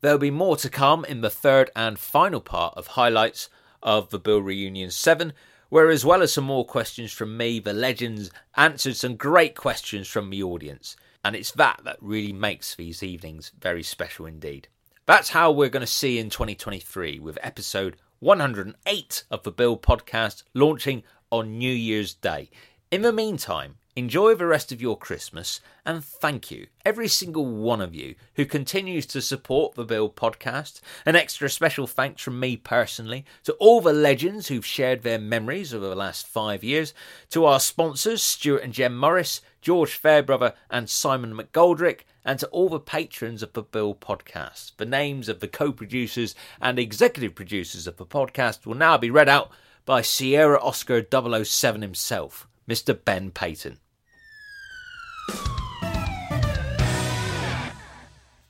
There'll 0.00 0.18
be 0.18 0.30
more 0.30 0.56
to 0.56 0.70
come 0.70 1.04
in 1.04 1.20
the 1.20 1.30
third 1.30 1.70
and 1.76 1.98
final 1.98 2.40
part 2.40 2.74
of 2.76 2.88
highlights 2.88 3.50
of 3.82 4.10
the 4.10 4.18
Bill 4.18 4.40
Reunion 4.40 4.90
7, 4.90 5.32
where, 5.68 5.90
as 5.90 6.04
well 6.04 6.22
as 6.22 6.32
some 6.32 6.44
more 6.44 6.64
questions 6.64 7.12
from 7.12 7.36
me, 7.36 7.60
the 7.60 7.72
legends 7.72 8.30
answered 8.56 8.96
some 8.96 9.16
great 9.16 9.54
questions 9.54 10.08
from 10.08 10.30
the 10.30 10.42
audience. 10.42 10.96
And 11.22 11.36
it's 11.36 11.52
that 11.52 11.82
that 11.84 11.98
really 12.00 12.32
makes 12.32 12.74
these 12.74 13.02
evenings 13.02 13.52
very 13.60 13.82
special 13.82 14.26
indeed. 14.26 14.68
That's 15.06 15.30
how 15.30 15.50
we're 15.50 15.68
going 15.68 15.80
to 15.80 15.86
see 15.86 16.18
in 16.18 16.30
2023 16.30 17.18
with 17.18 17.38
episode 17.42 17.96
108 18.20 19.24
of 19.30 19.42
the 19.42 19.50
Bill 19.50 19.76
podcast 19.76 20.44
launching 20.54 21.02
on 21.30 21.58
New 21.58 21.72
Year's 21.72 22.14
Day. 22.14 22.50
In 22.90 23.02
the 23.02 23.12
meantime, 23.12 23.76
Enjoy 23.96 24.36
the 24.36 24.46
rest 24.46 24.70
of 24.70 24.80
your 24.80 24.96
Christmas 24.96 25.60
and 25.84 26.04
thank 26.04 26.52
you, 26.52 26.68
every 26.86 27.08
single 27.08 27.44
one 27.44 27.80
of 27.80 27.92
you 27.92 28.14
who 28.36 28.46
continues 28.46 29.04
to 29.06 29.20
support 29.20 29.74
the 29.74 29.84
Bill 29.84 30.08
podcast. 30.08 30.80
An 31.04 31.16
extra 31.16 31.50
special 31.50 31.88
thanks 31.88 32.22
from 32.22 32.38
me 32.38 32.56
personally 32.56 33.24
to 33.42 33.52
all 33.54 33.80
the 33.80 33.92
legends 33.92 34.46
who've 34.46 34.64
shared 34.64 35.02
their 35.02 35.18
memories 35.18 35.74
over 35.74 35.88
the 35.88 35.96
last 35.96 36.28
five 36.28 36.62
years, 36.62 36.94
to 37.30 37.44
our 37.44 37.58
sponsors, 37.58 38.22
Stuart 38.22 38.62
and 38.62 38.72
Jem 38.72 38.96
Morris, 38.96 39.40
George 39.60 39.92
Fairbrother, 39.92 40.54
and 40.70 40.88
Simon 40.88 41.34
McGoldrick, 41.34 42.02
and 42.24 42.38
to 42.38 42.46
all 42.48 42.68
the 42.68 42.78
patrons 42.78 43.42
of 43.42 43.54
the 43.54 43.62
Bill 43.62 43.94
podcast. 43.94 44.76
The 44.76 44.86
names 44.86 45.28
of 45.28 45.40
the 45.40 45.48
co 45.48 45.72
producers 45.72 46.36
and 46.60 46.78
executive 46.78 47.34
producers 47.34 47.88
of 47.88 47.96
the 47.96 48.06
podcast 48.06 48.64
will 48.66 48.76
now 48.76 48.96
be 48.96 49.10
read 49.10 49.28
out 49.28 49.50
by 49.84 50.02
Sierra 50.02 50.60
Oscar 50.60 51.02
007 51.02 51.82
himself. 51.82 52.46
Mr. 52.68 52.96
Ben 53.04 53.30
Peyton. 53.32 53.78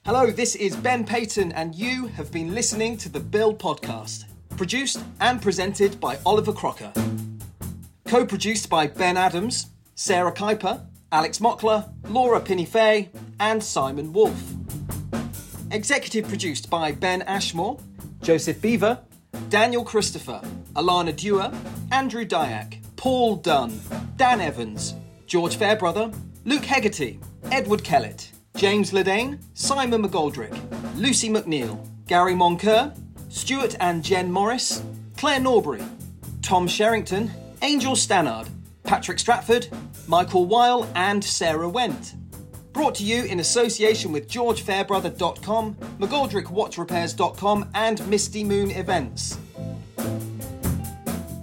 Hello, 0.05 0.31
this 0.31 0.55
is 0.55 0.76
Ben 0.76 1.05
Peyton, 1.05 1.53
and 1.53 1.74
you 1.74 2.09
have 2.09 2.31
been 2.31 2.55
listening 2.55 2.97
to 2.99 3.09
the 3.09 3.20
Bill 3.20 3.55
Podcast, 3.55 4.24
produced 4.57 5.01
and 5.20 5.41
presented 5.41 5.99
by 6.01 6.18
Oliver 6.26 6.53
Crocker. 6.53 6.93
Co 8.07 8.26
produced 8.26 8.68
by 8.68 8.89
Ben 8.89 9.16
Adams, 9.16 9.68
Sarah 9.95 10.33
Kuiper, 10.33 10.85
Alex 11.12 11.39
Mockler, 11.39 11.91
Laura 12.09 12.41
Pinney 12.41 13.09
and 13.39 13.62
Simon 13.62 14.12
Wolfe. 14.12 14.53
Executive 15.70 16.26
produced 16.28 16.68
by 16.68 16.93
Ben 16.93 17.22
Ashmore, 17.22 17.78
Joseph 18.20 18.61
Beaver, 18.61 18.99
Daniel 19.49 19.85
Christopher, 19.85 20.41
Alana 20.74 21.14
Dewar, 21.14 21.53
Andrew 21.91 22.24
Dyack, 22.24 22.78
Paul 22.97 23.37
Dunn, 23.37 23.81
Dan 24.16 24.41
Evans, 24.41 24.95
George 25.26 25.57
Fairbrother, 25.57 26.12
Luke 26.45 26.64
Hegarty, 26.64 27.20
Edward 27.51 27.83
Kellett, 27.83 28.31
James 28.57 28.93
Ledane, 28.93 29.39
Simon 29.55 30.03
McGoldrick, 30.03 30.57
Lucy 30.97 31.28
McNeil, 31.28 31.78
Gary 32.07 32.35
Moncur, 32.35 32.97
Stuart 33.28 33.76
and 33.81 34.03
Jem 34.03 34.31
Morris, 34.31 34.83
Claire 35.16 35.41
Norbury, 35.41 35.83
Tom 36.43 36.66
Sherrington, 36.66 37.31
Angel 37.62 37.95
Stannard, 37.95 38.49
Patrick 38.83 39.18
Stratford, 39.18 39.68
Michael 40.07 40.47
Weil, 40.47 40.89
and 40.95 41.22
Sarah 41.22 41.68
Went. 41.68 42.14
Brought 42.72 42.94
to 42.96 43.04
you 43.04 43.24
in 43.24 43.40
association 43.40 44.12
with 44.12 44.28
GeorgeFairbrother.com, 44.28 45.74
McGoldrickWatchRepairs.com, 45.98 47.70
and 47.74 48.08
Misty 48.08 48.44
Moon 48.44 48.70
Events. 48.70 49.38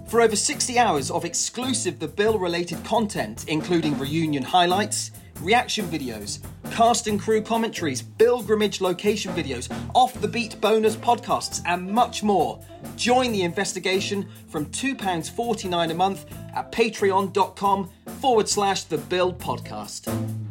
For 0.08 0.22
over 0.22 0.36
60 0.36 0.78
hours 0.78 1.10
of 1.10 1.26
exclusive 1.26 1.98
The 1.98 2.08
Bill 2.08 2.38
related 2.38 2.82
content, 2.82 3.44
including 3.46 3.98
reunion 3.98 4.42
highlights, 4.42 5.10
reaction 5.42 5.86
videos, 5.86 6.38
cast 6.70 7.06
and 7.06 7.20
crew 7.20 7.42
commentaries, 7.42 8.00
pilgrimage 8.00 8.80
location 8.80 9.32
videos, 9.34 9.70
off 9.94 10.18
the 10.20 10.28
beat 10.28 10.58
bonus 10.62 10.96
podcasts, 10.96 11.60
and 11.66 11.90
much 11.90 12.22
more. 12.22 12.58
Join 12.96 13.32
the 13.32 13.42
investigation 13.42 14.26
from 14.48 14.64
£2.49 14.66 15.90
a 15.90 15.94
month 15.94 16.24
at 16.54 16.72
patreon.com 16.72 17.90
forward 18.20 18.48
slash 18.48 18.84
the 18.84 18.98
Bill 18.98 19.34
podcast. 19.34 20.47